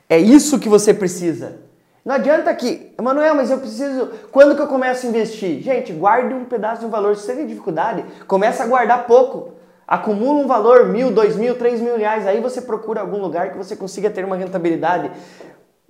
É 0.08 0.18
isso 0.18 0.58
que 0.58 0.68
você 0.68 0.92
precisa. 0.92 1.60
Não 2.04 2.14
adianta 2.14 2.54
que, 2.54 2.94
Manuel, 3.02 3.34
mas 3.34 3.50
eu 3.50 3.58
preciso. 3.58 4.10
Quando 4.30 4.54
que 4.54 4.62
eu 4.62 4.66
começo 4.66 5.06
a 5.06 5.08
investir? 5.08 5.62
Gente, 5.62 5.92
guarde 5.92 6.32
um 6.34 6.44
pedaço 6.44 6.80
de 6.80 6.86
um 6.86 6.90
valor. 6.90 7.16
Se 7.16 7.22
você 7.22 7.34
tem 7.34 7.46
dificuldade, 7.46 8.04
começa 8.26 8.62
a 8.62 8.66
guardar 8.66 9.06
pouco. 9.06 9.54
Acumula 9.86 10.40
um 10.40 10.46
valor, 10.46 10.88
mil, 10.88 11.10
dois 11.10 11.34
mil, 11.34 11.56
três 11.56 11.80
mil 11.80 11.96
reais. 11.96 12.26
Aí 12.26 12.40
você 12.40 12.60
procura 12.60 13.00
algum 13.00 13.18
lugar 13.18 13.50
que 13.50 13.58
você 13.58 13.74
consiga 13.74 14.10
ter 14.10 14.24
uma 14.24 14.36
rentabilidade 14.36 15.10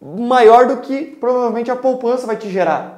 maior 0.01 0.66
do 0.66 0.79
que 0.79 1.05
provavelmente 1.05 1.71
a 1.71 1.77
poupança 1.77 2.27
vai 2.27 2.37
te 2.37 2.49
gerar. 2.49 2.98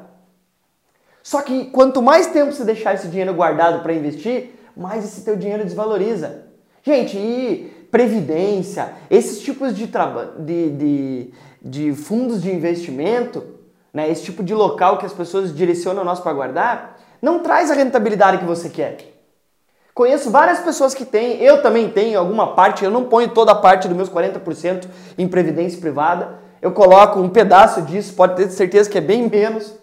Só 1.31 1.43
que 1.43 1.67
quanto 1.67 2.03
mais 2.03 2.27
tempo 2.27 2.51
você 2.51 2.65
deixar 2.65 2.93
esse 2.93 3.07
dinheiro 3.07 3.33
guardado 3.33 3.85
para 3.85 3.95
investir, 3.95 4.51
mais 4.77 5.05
esse 5.05 5.21
teu 5.21 5.37
dinheiro 5.37 5.63
desvaloriza. 5.63 6.47
Gente, 6.83 7.17
e 7.17 7.87
previdência, 7.89 8.95
esses 9.09 9.41
tipos 9.41 9.73
de, 9.73 9.89
de, 10.41 10.71
de, 10.71 11.31
de 11.63 11.93
fundos 11.93 12.43
de 12.43 12.53
investimento, 12.53 13.45
né, 13.95 14.11
esse 14.11 14.25
tipo 14.25 14.43
de 14.43 14.53
local 14.53 14.99
que 14.99 15.07
as 15.07 15.13
pessoas 15.13 15.55
direcionam 15.55 16.03
nós 16.03 16.19
para 16.19 16.33
guardar, 16.33 16.99
não 17.23 17.39
traz 17.39 17.71
a 17.71 17.75
rentabilidade 17.75 18.39
que 18.39 18.45
você 18.45 18.69
quer. 18.69 18.99
Conheço 19.95 20.33
várias 20.33 20.59
pessoas 20.59 20.95
que 20.95 21.05
têm, 21.05 21.41
eu 21.41 21.63
também 21.63 21.91
tenho 21.91 22.19
alguma 22.19 22.57
parte, 22.57 22.85
eu 22.85 22.91
não 22.91 23.05
ponho 23.05 23.29
toda 23.29 23.53
a 23.53 23.55
parte 23.55 23.87
dos 23.87 23.97
meus 23.97 24.11
40% 24.11 24.89
em 25.17 25.29
previdência 25.29 25.81
privada, 25.81 26.41
eu 26.61 26.73
coloco 26.73 27.21
um 27.21 27.29
pedaço 27.29 27.83
disso, 27.83 28.15
pode 28.15 28.35
ter 28.35 28.51
certeza 28.51 28.91
que 28.91 28.99
é 28.99 29.01
bem 29.01 29.31
menos. 29.31 29.79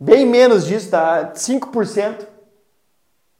Bem 0.00 0.24
menos 0.24 0.64
disso, 0.64 0.90
tá? 0.90 1.32
5% 1.34 2.24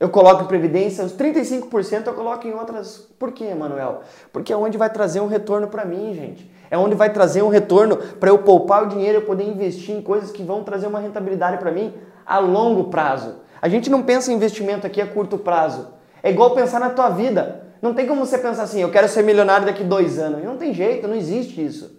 eu 0.01 0.09
coloco 0.09 0.43
em 0.45 0.47
previdência, 0.47 1.05
os 1.05 1.13
35% 1.13 2.07
eu 2.07 2.15
coloco 2.15 2.47
em 2.47 2.53
outras. 2.53 2.99
Por 3.19 3.33
quê, 3.33 3.55
Manuel? 3.55 4.03
Porque 4.33 4.53
é 4.53 4.57
onde 4.57 4.79
vai 4.79 4.91
trazer 4.91 5.21
um 5.21 5.27
retorno 5.27 5.69
para 5.69 5.85
mim, 5.85 6.15
gente. 6.15 6.51
É 6.71 6.77
onde 6.77 6.97
vai 6.97 7.13
trazer 7.13 7.43
um 7.43 7.49
retorno 7.49 7.97
para 7.97 8.31
eu 8.31 8.39
poupar 8.39 8.85
o 8.85 8.89
dinheiro, 8.89 9.19
eu 9.19 9.23
poder 9.23 9.45
investir 9.45 9.95
em 9.95 10.03
coisas 10.03 10.33
que 10.33 10.43
vão 10.43 10.65
trazer 10.65 10.89
uma 10.89 10.99
rentabilidade 10.99 11.59
para 11.59 11.71
mim 11.71 11.95
a 12.27 12.39
longo 12.39 12.91
prazo. 12.91 13.37
A 13.63 13.69
gente 13.69 13.89
não 13.89 14.03
pensa 14.03 14.33
em 14.33 14.35
investimento 14.35 14.87
aqui 14.87 15.01
a 15.01 15.07
curto 15.07 15.39
prazo. 15.39 15.89
É 16.23 16.31
igual 16.31 16.55
pensar 16.55 16.81
na 16.81 16.91
tua 16.91 17.09
vida. 17.09 17.69
Não 17.81 17.95
tem 17.95 18.07
como 18.07 18.27
você 18.27 18.37
pensar 18.37 18.65
assim, 18.65 18.83
eu 18.83 18.91
quero 18.91 19.09
ser 19.09 19.23
milionário 19.23 19.67
daqui 19.67 19.85
dois 19.85 20.19
anos. 20.19 20.45
Não 20.45 20.57
tem 20.57 20.75
jeito, 20.75 21.07
não 21.07 21.15
existe 21.15 21.65
isso. 21.65 21.99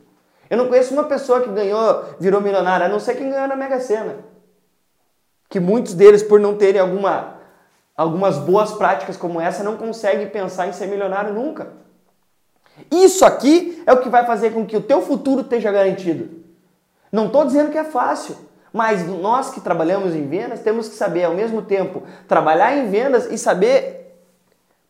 Eu 0.49 0.57
não 0.57 0.67
conheço 0.67 0.93
uma 0.93 1.05
pessoa 1.05 1.41
que 1.41 1.49
ganhou, 1.49 2.03
virou 2.19 2.41
milionário, 2.41 2.85
a 2.85 2.89
não 2.89 2.99
ser 2.99 3.15
quem 3.15 3.29
ganhou 3.29 3.47
na 3.47 3.55
Mega 3.55 3.79
Sena 3.79 4.38
que 5.49 5.59
muitos 5.59 5.93
deles, 5.93 6.21
por 6.21 6.39
não 6.39 6.55
terem 6.55 6.79
alguma, 6.79 7.37
algumas 7.97 8.37
boas 8.37 8.71
práticas 8.73 9.17
como 9.17 9.41
essa, 9.41 9.63
não 9.63 9.77
conseguem 9.77 10.29
pensar 10.29 10.67
em 10.67 10.73
ser 10.73 10.87
milionário 10.87 11.33
nunca. 11.33 11.73
Isso 12.91 13.25
aqui 13.25 13.83
é 13.85 13.91
o 13.91 13.99
que 13.99 14.09
vai 14.09 14.25
fazer 14.25 14.51
com 14.51 14.65
que 14.65 14.77
o 14.77 14.81
teu 14.81 15.01
futuro 15.01 15.41
esteja 15.41 15.71
garantido. 15.71 16.29
Não 17.11 17.25
estou 17.25 17.43
dizendo 17.43 17.71
que 17.71 17.77
é 17.77 17.83
fácil, 17.83 18.37
Mas 18.71 19.07
nós 19.07 19.49
que 19.49 19.61
trabalhamos 19.61 20.13
em 20.13 20.27
vendas 20.27 20.61
temos 20.61 20.87
que 20.87 20.95
saber 20.95 21.23
ao 21.23 21.33
mesmo 21.33 21.63
tempo 21.63 22.03
trabalhar 22.27 22.77
em 22.77 22.89
vendas 22.89 23.25
e 23.31 23.37
saber 23.37 24.15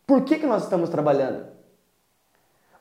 por 0.05 0.23
que, 0.23 0.37
que 0.37 0.45
nós 0.45 0.63
estamos 0.63 0.89
trabalhando. 0.89 1.45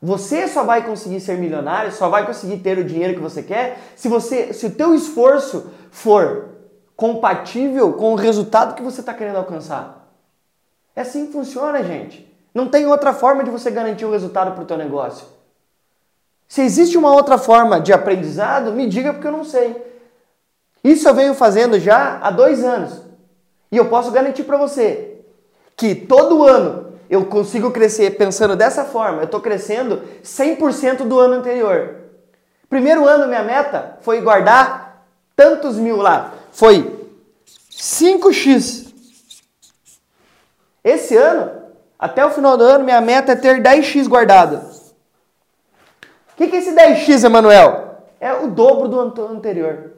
Você 0.01 0.47
só 0.47 0.63
vai 0.63 0.85
conseguir 0.85 1.19
ser 1.19 1.37
milionário, 1.37 1.91
só 1.91 2.09
vai 2.09 2.25
conseguir 2.25 2.57
ter 2.57 2.77
o 2.77 2.83
dinheiro 2.83 3.13
que 3.13 3.21
você 3.21 3.43
quer 3.43 3.79
se 3.95 4.07
você, 4.07 4.53
se 4.53 4.65
o 4.65 4.71
teu 4.71 4.93
esforço 4.93 5.71
for 5.91 6.48
compatível 6.99 7.93
com 7.93 8.11
o 8.11 8.15
resultado 8.15 8.75
que 8.75 8.83
você 8.83 8.99
está 8.99 9.13
querendo 9.13 9.37
alcançar. 9.37 10.05
É 10.93 10.99
assim 10.99 11.27
que 11.27 11.31
funciona, 11.31 11.81
gente. 11.81 12.29
Não 12.53 12.67
tem 12.67 12.85
outra 12.85 13.13
forma 13.13 13.41
de 13.41 13.49
você 13.49 13.71
garantir 13.71 14.03
o 14.03 14.11
resultado 14.11 14.51
para 14.51 14.63
o 14.63 14.65
teu 14.65 14.77
negócio. 14.77 15.25
Se 16.45 16.61
existe 16.61 16.97
uma 16.97 17.13
outra 17.13 17.37
forma 17.37 17.79
de 17.79 17.93
aprendizado, 17.93 18.73
me 18.73 18.85
diga 18.85 19.13
porque 19.13 19.27
eu 19.27 19.31
não 19.31 19.45
sei. 19.45 19.81
Isso 20.83 21.07
eu 21.07 21.13
venho 21.13 21.33
fazendo 21.33 21.79
já 21.79 22.19
há 22.21 22.29
dois 22.31 22.65
anos. 22.65 23.01
E 23.71 23.77
eu 23.77 23.85
posso 23.85 24.11
garantir 24.11 24.43
para 24.43 24.57
você 24.57 25.21
que 25.77 25.95
todo 25.95 26.45
ano 26.45 26.95
eu 27.09 27.27
consigo 27.27 27.71
crescer 27.71 28.17
pensando 28.17 28.57
dessa 28.57 28.83
forma. 28.83 29.21
Eu 29.21 29.25
estou 29.25 29.39
crescendo 29.39 30.01
100% 30.21 31.07
do 31.07 31.17
ano 31.17 31.35
anterior. 31.35 31.95
Primeiro 32.69 33.07
ano, 33.07 33.25
minha 33.25 33.43
meta 33.43 33.97
foi 34.01 34.19
guardar 34.19 35.05
tantos 35.33 35.77
mil 35.77 35.95
lá. 35.95 36.33
Foi 36.59 37.07
5x. 37.71 38.93
Esse 40.83 41.15
ano, 41.15 41.51
até 41.97 42.25
o 42.25 42.31
final 42.31 42.57
do 42.57 42.65
ano, 42.65 42.83
minha 42.83 42.99
meta 42.99 43.31
é 43.31 43.35
ter 43.37 43.63
10x 43.63 44.09
guardado. 44.09 44.57
O 44.57 46.35
que, 46.35 46.47
que 46.47 46.57
é 46.57 46.59
esse 46.59 46.75
10x, 46.75 47.23
Emanuel? 47.23 48.03
É 48.19 48.33
o 48.33 48.47
dobro 48.47 48.89
do 48.89 48.99
ano 48.99 49.13
anterior. 49.29 49.93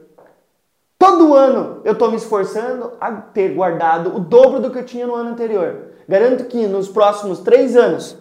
Todo 0.96 1.34
ano 1.34 1.80
eu 1.84 1.94
estou 1.94 2.12
me 2.12 2.16
esforçando 2.16 2.92
a 3.00 3.10
ter 3.10 3.52
guardado 3.56 4.14
o 4.14 4.20
dobro 4.20 4.60
do 4.60 4.70
que 4.70 4.78
eu 4.78 4.86
tinha 4.86 5.04
no 5.04 5.16
ano 5.16 5.30
anterior. 5.30 5.94
Garanto 6.08 6.44
que 6.44 6.68
nos 6.68 6.88
próximos 6.88 7.40
três 7.40 7.76
anos 7.76 8.16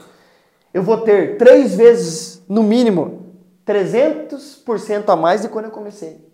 eu 0.73 0.81
vou 0.81 0.97
ter 1.01 1.37
três 1.37 1.75
vezes, 1.75 2.43
no 2.49 2.63
mínimo, 2.63 3.35
300% 3.67 5.09
a 5.09 5.15
mais 5.15 5.43
de 5.43 5.47
quando 5.47 5.65
eu 5.65 5.71
comecei. 5.71 6.30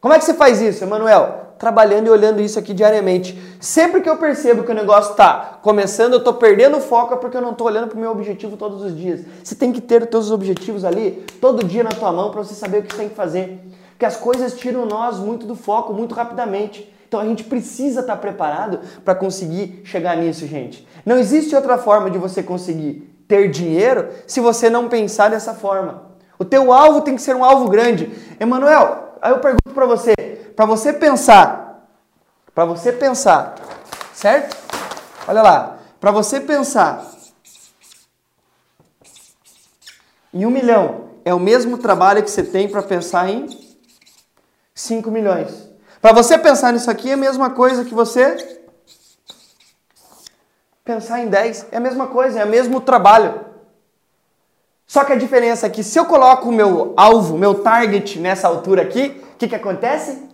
Como 0.00 0.14
é 0.14 0.18
que 0.18 0.24
você 0.24 0.34
faz 0.34 0.60
isso, 0.60 0.84
Emanuel? 0.84 1.46
Trabalhando 1.58 2.06
e 2.06 2.10
olhando 2.10 2.40
isso 2.40 2.56
aqui 2.56 2.72
diariamente. 2.72 3.36
Sempre 3.60 4.00
que 4.00 4.08
eu 4.08 4.16
percebo 4.16 4.62
que 4.62 4.70
o 4.70 4.74
negócio 4.74 5.10
está 5.10 5.58
começando, 5.60 6.12
eu 6.12 6.18
estou 6.18 6.34
perdendo 6.34 6.80
foco 6.80 7.16
porque 7.16 7.36
eu 7.36 7.40
não 7.40 7.50
estou 7.50 7.66
olhando 7.66 7.88
para 7.88 7.96
o 7.96 8.00
meu 8.00 8.12
objetivo 8.12 8.56
todos 8.56 8.80
os 8.80 8.96
dias. 8.96 9.22
Você 9.42 9.56
tem 9.56 9.72
que 9.72 9.80
ter 9.80 10.04
os 10.04 10.08
seus 10.08 10.30
objetivos 10.30 10.84
ali 10.84 11.26
todo 11.40 11.64
dia 11.64 11.82
na 11.82 11.90
tua 11.90 12.12
mão 12.12 12.30
para 12.30 12.44
você 12.44 12.54
saber 12.54 12.78
o 12.78 12.82
que 12.84 12.92
você 12.92 13.00
tem 13.00 13.08
que 13.08 13.16
fazer. 13.16 13.60
Porque 13.90 14.06
as 14.06 14.16
coisas 14.16 14.54
tiram 14.54 14.86
nós 14.86 15.18
muito 15.18 15.44
do 15.44 15.56
foco, 15.56 15.92
muito 15.92 16.14
rapidamente. 16.14 16.94
Então 17.08 17.18
a 17.18 17.24
gente 17.24 17.42
precisa 17.42 18.00
estar 18.00 18.14
tá 18.14 18.20
preparado 18.20 18.78
para 19.04 19.16
conseguir 19.16 19.80
chegar 19.82 20.16
nisso, 20.16 20.46
gente. 20.46 20.86
Não 21.04 21.18
existe 21.18 21.56
outra 21.56 21.76
forma 21.76 22.08
de 22.08 22.18
você 22.18 22.40
conseguir 22.40 23.18
ter 23.26 23.50
dinheiro 23.50 24.10
se 24.28 24.38
você 24.38 24.70
não 24.70 24.88
pensar 24.88 25.28
dessa 25.28 25.54
forma. 25.54 26.02
O 26.38 26.44
teu 26.44 26.72
alvo 26.72 27.00
tem 27.00 27.16
que 27.16 27.22
ser 27.22 27.34
um 27.34 27.42
alvo 27.42 27.68
grande. 27.68 28.08
Emanuel, 28.38 29.07
aí 29.20 29.32
eu 29.32 29.40
pergunto 29.40 29.70
para 29.74 29.86
você, 29.86 30.14
para 30.54 30.66
você 30.66 30.92
pensar, 30.92 31.88
para 32.54 32.64
você 32.64 32.92
pensar, 32.92 33.54
certo? 34.12 34.56
Olha 35.26 35.42
lá, 35.42 35.78
para 36.00 36.10
você 36.10 36.40
pensar 36.40 37.04
em 40.32 40.46
um 40.46 40.50
milhão 40.50 41.08
é 41.24 41.34
o 41.34 41.40
mesmo 41.40 41.78
trabalho 41.78 42.22
que 42.22 42.30
você 42.30 42.42
tem 42.42 42.68
para 42.68 42.82
pensar 42.82 43.28
em 43.28 43.46
5 44.74 45.10
milhões. 45.10 45.68
Para 46.00 46.12
você 46.12 46.38
pensar 46.38 46.72
nisso 46.72 46.90
aqui 46.90 47.10
é 47.10 47.14
a 47.14 47.16
mesma 47.16 47.50
coisa 47.50 47.84
que 47.84 47.94
você 47.94 48.58
pensar 50.84 51.20
em 51.20 51.28
10. 51.28 51.66
É 51.70 51.76
a 51.76 51.80
mesma 51.80 52.06
coisa, 52.06 52.40
é 52.40 52.44
o 52.44 52.48
mesmo 52.48 52.80
trabalho. 52.80 53.47
Só 54.88 55.04
que 55.04 55.12
a 55.12 55.16
diferença 55.16 55.66
é 55.66 55.70
que 55.70 55.84
se 55.84 55.98
eu 55.98 56.06
coloco 56.06 56.48
o 56.48 56.52
meu 56.52 56.94
alvo, 56.96 57.36
meu 57.36 57.56
target 57.56 58.18
nessa 58.18 58.48
altura 58.48 58.80
aqui, 58.80 59.22
o 59.34 59.36
que, 59.36 59.46
que 59.46 59.54
acontece? 59.54 60.26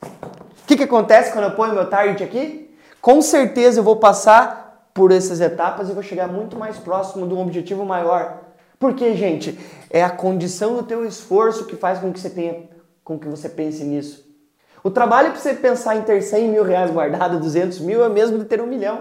O 0.00 0.64
que, 0.64 0.76
que 0.76 0.84
acontece 0.84 1.32
quando 1.32 1.46
eu 1.46 1.50
ponho 1.50 1.74
meu 1.74 1.90
target 1.90 2.22
aqui? 2.22 2.72
Com 3.00 3.20
certeza 3.20 3.80
eu 3.80 3.84
vou 3.84 3.96
passar 3.96 4.88
por 4.94 5.10
essas 5.10 5.40
etapas 5.40 5.88
e 5.88 5.92
vou 5.92 6.04
chegar 6.04 6.28
muito 6.28 6.56
mais 6.56 6.78
próximo 6.78 7.26
de 7.26 7.34
um 7.34 7.40
objetivo 7.40 7.84
maior. 7.84 8.38
Porque, 8.78 9.16
gente, 9.16 9.58
é 9.90 10.04
a 10.04 10.10
condição 10.10 10.76
do 10.76 10.84
teu 10.84 11.04
esforço 11.04 11.66
que 11.66 11.74
faz 11.74 11.98
com 11.98 12.12
que 12.12 12.20
você 12.20 12.30
tenha, 12.30 12.68
com 13.02 13.18
que 13.18 13.26
você 13.26 13.48
pense 13.48 13.82
nisso. 13.82 14.24
O 14.84 14.90
trabalho 14.90 15.32
para 15.32 15.40
você 15.40 15.52
pensar 15.52 15.96
em 15.96 16.02
ter 16.02 16.22
100 16.22 16.48
mil 16.48 16.62
reais 16.62 16.92
guardado, 16.92 17.40
200 17.40 17.80
mil, 17.80 18.04
é 18.04 18.08
o 18.08 18.12
mesmo 18.12 18.38
de 18.38 18.44
ter 18.44 18.60
um 18.60 18.66
milhão. 18.68 19.00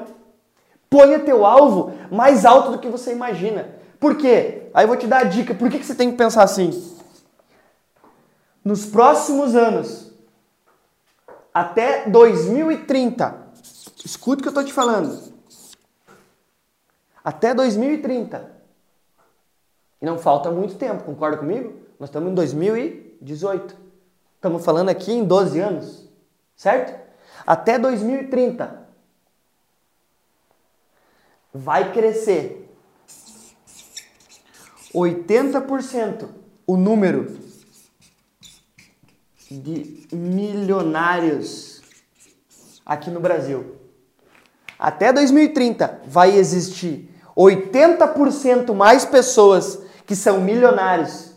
Ponha 0.90 1.20
teu 1.20 1.46
alvo 1.46 1.94
mais 2.12 2.44
alto 2.44 2.72
do 2.72 2.80
que 2.80 2.90
você 2.90 3.12
imagina. 3.12 3.81
Por 4.02 4.18
quê? 4.18 4.64
Aí 4.74 4.84
eu 4.84 4.88
vou 4.88 4.98
te 4.98 5.06
dar 5.06 5.20
a 5.20 5.24
dica. 5.26 5.54
Por 5.54 5.70
que, 5.70 5.78
que 5.78 5.86
você 5.86 5.94
tem 5.94 6.10
que 6.10 6.18
pensar 6.18 6.42
assim? 6.42 6.72
Nos 8.66 8.84
próximos 8.84 9.56
anos, 9.56 10.12
até 11.54 12.10
2030, 12.10 13.48
escute 14.04 14.40
o 14.40 14.42
que 14.42 14.48
eu 14.48 14.52
estou 14.52 14.64
te 14.64 14.74
falando. 14.74 15.32
Até 17.24 17.54
2030. 17.54 18.52
E 20.02 20.06
não 20.06 20.18
falta 20.18 20.50
muito 20.50 20.76
tempo, 20.78 21.04
concorda 21.04 21.38
comigo? 21.38 21.80
Nós 22.00 22.10
estamos 22.10 22.32
em 22.32 22.34
2018. 22.34 23.78
Estamos 24.34 24.66
falando 24.66 24.90
aqui 24.90 25.12
em 25.12 25.24
12 25.24 25.60
anos, 25.60 26.10
certo? 26.56 27.00
Até 27.46 27.78
2030 27.78 28.82
vai 31.54 31.92
crescer 31.92 32.61
80% 34.94 36.28
o 36.68 36.78
número 36.78 37.38
de 39.50 40.08
milionários 40.12 41.82
aqui 42.86 43.10
no 43.10 43.20
Brasil. 43.20 43.76
Até 44.80 45.12
2030 45.14 46.02
vai 46.06 46.36
existir 46.36 47.10
80% 47.36 48.74
mais 48.74 49.06
pessoas 49.06 49.80
que 50.06 50.16
são 50.16 50.42
milionários 50.42 51.32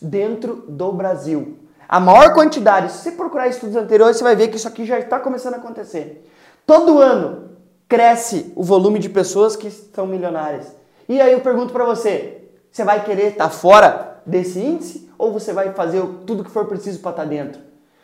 dentro 0.00 0.64
do 0.68 0.92
Brasil. 0.92 1.58
A 1.88 2.00
maior 2.00 2.34
quantidade, 2.34 2.90
se 2.92 2.98
você 2.98 3.12
procurar 3.12 3.48
estudos 3.48 3.76
anteriores, 3.76 4.16
você 4.16 4.24
vai 4.24 4.34
ver 4.34 4.48
que 4.48 4.56
isso 4.56 4.68
aqui 4.68 4.84
já 4.84 4.98
está 4.98 5.20
começando 5.20 5.54
a 5.54 5.58
acontecer. 5.58 6.28
Todo 6.66 6.98
ano 6.98 7.50
cresce 7.88 8.52
o 8.56 8.62
volume 8.62 8.98
de 8.98 9.08
pessoas 9.08 9.54
que 9.54 9.70
são 9.70 10.06
milionárias. 10.06 10.74
E 11.08 11.20
aí 11.20 11.32
eu 11.32 11.40
pergunto 11.40 11.72
para 11.72 11.84
você, 11.84 12.45
você 12.76 12.84
vai 12.84 13.02
querer 13.02 13.28
estar 13.28 13.44
tá 13.44 13.50
fora 13.50 14.18
desse 14.26 14.60
índice 14.60 15.08
ou 15.16 15.32
você 15.32 15.50
vai 15.50 15.72
fazer 15.72 16.02
tudo 16.26 16.44
que 16.44 16.50
for 16.50 16.66
preciso 16.66 16.98
para 16.98 17.12
estar 17.12 17.22
tá 17.22 17.28
dentro? 17.28 17.58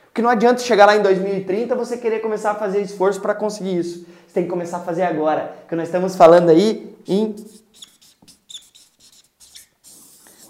Porque 0.07 0.23
não 0.23 0.31
adianta 0.31 0.63
chegar 0.63 0.87
lá 0.87 0.97
em 0.97 1.03
2030 1.03 1.75
você 1.75 1.99
querer 1.99 2.21
começar 2.21 2.53
a 2.53 2.55
fazer 2.55 2.81
esforço 2.81 3.21
para 3.21 3.35
conseguir 3.35 3.77
isso. 3.77 4.07
Você 4.27 4.33
tem 4.33 4.45
que 4.45 4.49
começar 4.49 4.79
a 4.79 4.81
fazer 4.81 5.03
agora. 5.03 5.55
Porque 5.61 5.77
nós 5.77 5.89
estamos 5.89 6.17
falando 6.17 6.49
aí 6.49 6.97
em 7.07 7.37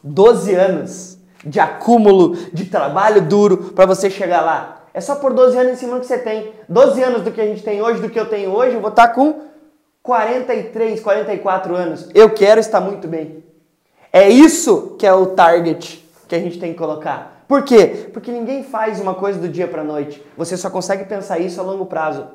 12 0.04 0.54
anos 0.54 1.18
de 1.44 1.58
acúmulo 1.58 2.36
de 2.52 2.66
trabalho 2.66 3.22
duro 3.22 3.72
para 3.74 3.86
você 3.86 4.08
chegar 4.08 4.42
lá. 4.42 4.84
É 4.94 5.00
só 5.00 5.16
por 5.16 5.32
12 5.32 5.58
anos 5.58 5.72
em 5.72 5.76
cima 5.76 5.98
que 5.98 6.06
você 6.06 6.18
tem. 6.18 6.52
12 6.68 7.02
anos 7.02 7.22
do 7.22 7.32
que 7.32 7.40
a 7.40 7.46
gente 7.46 7.64
tem 7.64 7.82
hoje, 7.82 8.00
do 8.00 8.08
que 8.08 8.20
eu 8.20 8.30
tenho 8.30 8.52
hoje, 8.52 8.74
eu 8.74 8.80
vou 8.80 8.90
estar 8.90 9.08
tá 9.08 9.14
com 9.14 9.40
43, 10.00 11.00
44 11.00 11.74
anos. 11.74 12.08
Eu 12.14 12.30
quero 12.30 12.60
estar 12.60 12.80
muito 12.80 13.08
bem. 13.08 13.42
É 14.12 14.28
isso 14.28 14.94
que 14.98 15.06
é 15.06 15.14
o 15.14 15.28
target 15.28 16.06
que 16.28 16.34
a 16.34 16.38
gente 16.38 16.58
tem 16.58 16.72
que 16.72 16.78
colocar. 16.78 17.44
Por 17.48 17.64
quê? 17.64 18.10
Porque 18.12 18.30
ninguém 18.30 18.62
faz 18.62 19.00
uma 19.00 19.14
coisa 19.14 19.38
do 19.38 19.48
dia 19.48 19.66
para 19.66 19.82
noite. 19.82 20.22
Você 20.36 20.56
só 20.56 20.68
consegue 20.68 21.04
pensar 21.04 21.38
isso 21.38 21.60
a 21.60 21.64
longo 21.64 21.86
prazo. 21.86 22.26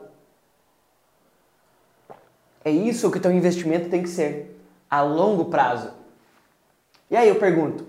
É 2.65 2.71
isso 2.71 3.11
que 3.11 3.17
o 3.17 3.21
teu 3.21 3.31
investimento 3.31 3.89
tem 3.89 4.01
que 4.01 4.09
ser, 4.09 4.59
a 4.89 5.01
longo 5.01 5.45
prazo. 5.45 5.91
E 7.09 7.15
aí 7.15 7.29
eu 7.29 7.35
pergunto, 7.35 7.85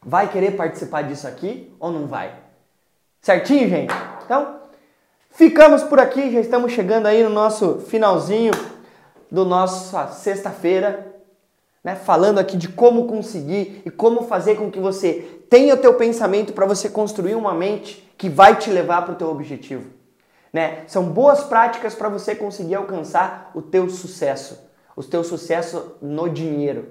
vai 0.00 0.30
querer 0.30 0.52
participar 0.52 1.02
disso 1.02 1.26
aqui 1.26 1.74
ou 1.80 1.90
não 1.90 2.06
vai? 2.06 2.34
Certinho, 3.20 3.68
gente? 3.68 3.92
Então, 4.24 4.60
ficamos 5.30 5.82
por 5.82 5.98
aqui, 5.98 6.30
já 6.30 6.40
estamos 6.40 6.72
chegando 6.72 7.06
aí 7.06 7.22
no 7.22 7.30
nosso 7.30 7.80
finalzinho 7.80 8.52
do 9.30 9.44
nossa 9.44 10.08
sexta-feira 10.08 11.11
né, 11.82 11.96
falando 11.96 12.38
aqui 12.38 12.56
de 12.56 12.68
como 12.68 13.06
conseguir 13.06 13.82
e 13.84 13.90
como 13.90 14.22
fazer 14.22 14.56
com 14.56 14.70
que 14.70 14.78
você 14.78 15.42
tenha 15.50 15.74
o 15.74 15.78
teu 15.78 15.94
pensamento 15.94 16.52
para 16.52 16.66
você 16.66 16.88
construir 16.88 17.34
uma 17.34 17.52
mente 17.52 18.08
que 18.16 18.28
vai 18.28 18.56
te 18.56 18.70
levar 18.70 19.02
para 19.02 19.14
o 19.14 19.16
teu 19.16 19.28
objetivo. 19.30 19.90
Né? 20.52 20.84
São 20.86 21.04
boas 21.04 21.42
práticas 21.42 21.94
para 21.94 22.08
você 22.08 22.34
conseguir 22.34 22.74
alcançar 22.74 23.50
o 23.54 23.62
teu 23.62 23.88
sucesso, 23.88 24.70
o 24.94 25.02
teu 25.02 25.24
sucesso 25.24 25.96
no 26.00 26.28
dinheiro, 26.28 26.86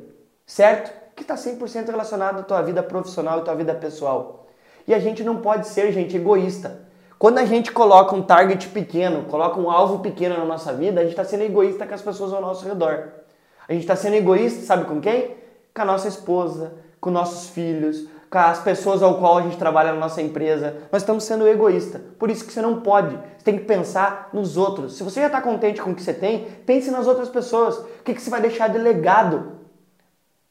certo? 0.45 0.91
Que 1.15 1.21
está 1.21 1.35
100% 1.35 1.87
relacionado 1.87 2.39
à 2.39 2.43
tua 2.43 2.61
vida 2.61 2.81
profissional 2.81 3.39
e 3.39 3.43
tua 3.43 3.55
vida 3.55 3.75
pessoal. 3.75 4.47
E 4.87 4.93
a 4.93 4.99
gente 4.99 5.23
não 5.23 5.37
pode 5.37 5.67
ser, 5.67 5.91
gente, 5.91 6.17
egoísta. 6.17 6.89
Quando 7.19 7.37
a 7.37 7.45
gente 7.45 7.71
coloca 7.71 8.15
um 8.15 8.23
target 8.23 8.67
pequeno, 8.69 9.25
coloca 9.25 9.59
um 9.59 9.69
alvo 9.69 9.99
pequeno 9.99 10.35
na 10.35 10.43
nossa 10.43 10.73
vida, 10.73 10.99
a 10.99 11.03
gente 11.03 11.13
está 11.13 11.23
sendo 11.23 11.43
egoísta 11.43 11.85
com 11.85 11.93
as 11.93 12.01
pessoas 12.01 12.33
ao 12.33 12.41
nosso 12.41 12.65
redor. 12.67 13.20
A 13.67 13.73
gente 13.73 13.83
está 13.83 13.95
sendo 13.95 14.15
egoísta, 14.15 14.65
sabe 14.65 14.85
com 14.85 14.99
quem? 14.99 15.35
Com 15.73 15.81
a 15.81 15.85
nossa 15.85 16.07
esposa, 16.07 16.73
com 16.99 17.09
nossos 17.09 17.49
filhos, 17.49 18.07
com 18.29 18.37
as 18.37 18.59
pessoas 18.59 19.03
ao 19.03 19.17
qual 19.17 19.39
a 19.39 19.41
gente 19.41 19.57
trabalha 19.57 19.91
na 19.91 19.99
nossa 19.99 20.21
empresa. 20.21 20.77
Nós 20.91 21.01
estamos 21.01 21.23
sendo 21.23 21.47
egoísta. 21.47 22.01
Por 22.17 22.29
isso 22.29 22.45
que 22.45 22.53
você 22.53 22.61
não 22.61 22.79
pode. 22.81 23.15
Você 23.15 23.43
tem 23.43 23.57
que 23.57 23.65
pensar 23.65 24.29
nos 24.31 24.55
outros. 24.55 24.95
Se 24.97 25.03
você 25.03 25.19
já 25.19 25.27
está 25.27 25.41
contente 25.41 25.81
com 25.81 25.91
o 25.91 25.95
que 25.95 26.01
você 26.01 26.13
tem, 26.13 26.47
pense 26.65 26.89
nas 26.89 27.07
outras 27.07 27.27
pessoas. 27.27 27.77
O 27.77 28.03
que, 28.05 28.13
que 28.13 28.21
você 28.21 28.29
vai 28.29 28.39
deixar 28.39 28.69
de 28.69 28.77
legado? 28.77 29.59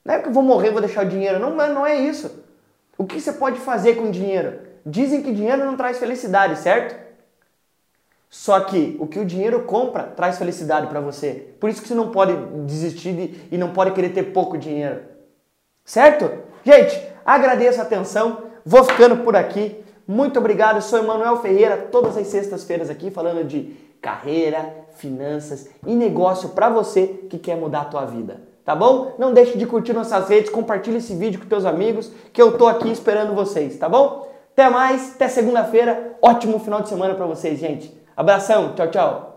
Não 0.04 0.14
é 0.14 0.18
que 0.18 0.28
eu 0.28 0.32
vou 0.32 0.42
morrer 0.42 0.70
vou 0.70 0.80
deixar 0.80 1.06
o 1.06 1.08
dinheiro. 1.08 1.38
Não, 1.38 1.56
não 1.56 1.86
é 1.86 1.96
isso. 1.96 2.44
O 2.98 3.06
que 3.06 3.18
você 3.18 3.32
pode 3.32 3.58
fazer 3.58 3.94
com 3.94 4.10
dinheiro? 4.10 4.58
Dizem 4.84 5.22
que 5.22 5.32
dinheiro 5.32 5.64
não 5.64 5.76
traz 5.76 5.98
felicidade, 5.98 6.58
certo? 6.58 6.99
Só 8.30 8.60
que 8.60 8.96
o 9.00 9.08
que 9.08 9.18
o 9.18 9.24
dinheiro 9.24 9.64
compra 9.64 10.04
traz 10.04 10.38
felicidade 10.38 10.86
para 10.86 11.00
você. 11.00 11.52
Por 11.58 11.68
isso 11.68 11.82
que 11.82 11.88
você 11.88 11.94
não 11.94 12.12
pode 12.12 12.32
desistir 12.64 13.12
de, 13.12 13.40
e 13.50 13.58
não 13.58 13.72
pode 13.72 13.90
querer 13.90 14.10
ter 14.10 14.22
pouco 14.32 14.56
dinheiro. 14.56 15.00
Certo? 15.84 16.30
Gente, 16.64 16.96
agradeço 17.26 17.80
a 17.80 17.82
atenção. 17.82 18.44
Vou 18.64 18.84
ficando 18.84 19.16
por 19.24 19.34
aqui. 19.34 19.84
Muito 20.06 20.38
obrigado. 20.38 20.76
Eu 20.76 20.82
sou 20.82 21.00
Emanuel 21.00 21.38
Ferreira, 21.38 21.76
todas 21.76 22.16
as 22.16 22.28
sextas-feiras 22.28 22.88
aqui 22.88 23.10
falando 23.10 23.44
de 23.44 23.76
carreira, 24.00 24.76
finanças 24.94 25.68
e 25.84 25.94
negócio 25.94 26.50
para 26.50 26.68
você 26.68 27.06
que 27.28 27.36
quer 27.36 27.56
mudar 27.56 27.80
a 27.80 27.86
tua 27.86 28.04
vida. 28.04 28.42
Tá 28.64 28.76
bom? 28.76 29.16
Não 29.18 29.32
deixe 29.34 29.58
de 29.58 29.66
curtir 29.66 29.92
nossas 29.92 30.28
redes, 30.28 30.50
compartilhe 30.50 30.98
esse 30.98 31.14
vídeo 31.14 31.40
com 31.40 31.46
teus 31.46 31.64
amigos, 31.64 32.12
que 32.32 32.40
eu 32.40 32.56
tô 32.56 32.68
aqui 32.68 32.92
esperando 32.92 33.34
vocês, 33.34 33.76
tá 33.76 33.88
bom? 33.88 34.30
Até 34.52 34.68
mais, 34.68 35.14
até 35.14 35.26
segunda-feira. 35.26 36.16
Ótimo 36.22 36.60
final 36.60 36.80
de 36.82 36.88
semana 36.88 37.14
para 37.14 37.26
vocês, 37.26 37.58
gente. 37.58 37.99
Abração, 38.16 38.74
tchau, 38.74 38.88
tchau. 38.88 39.29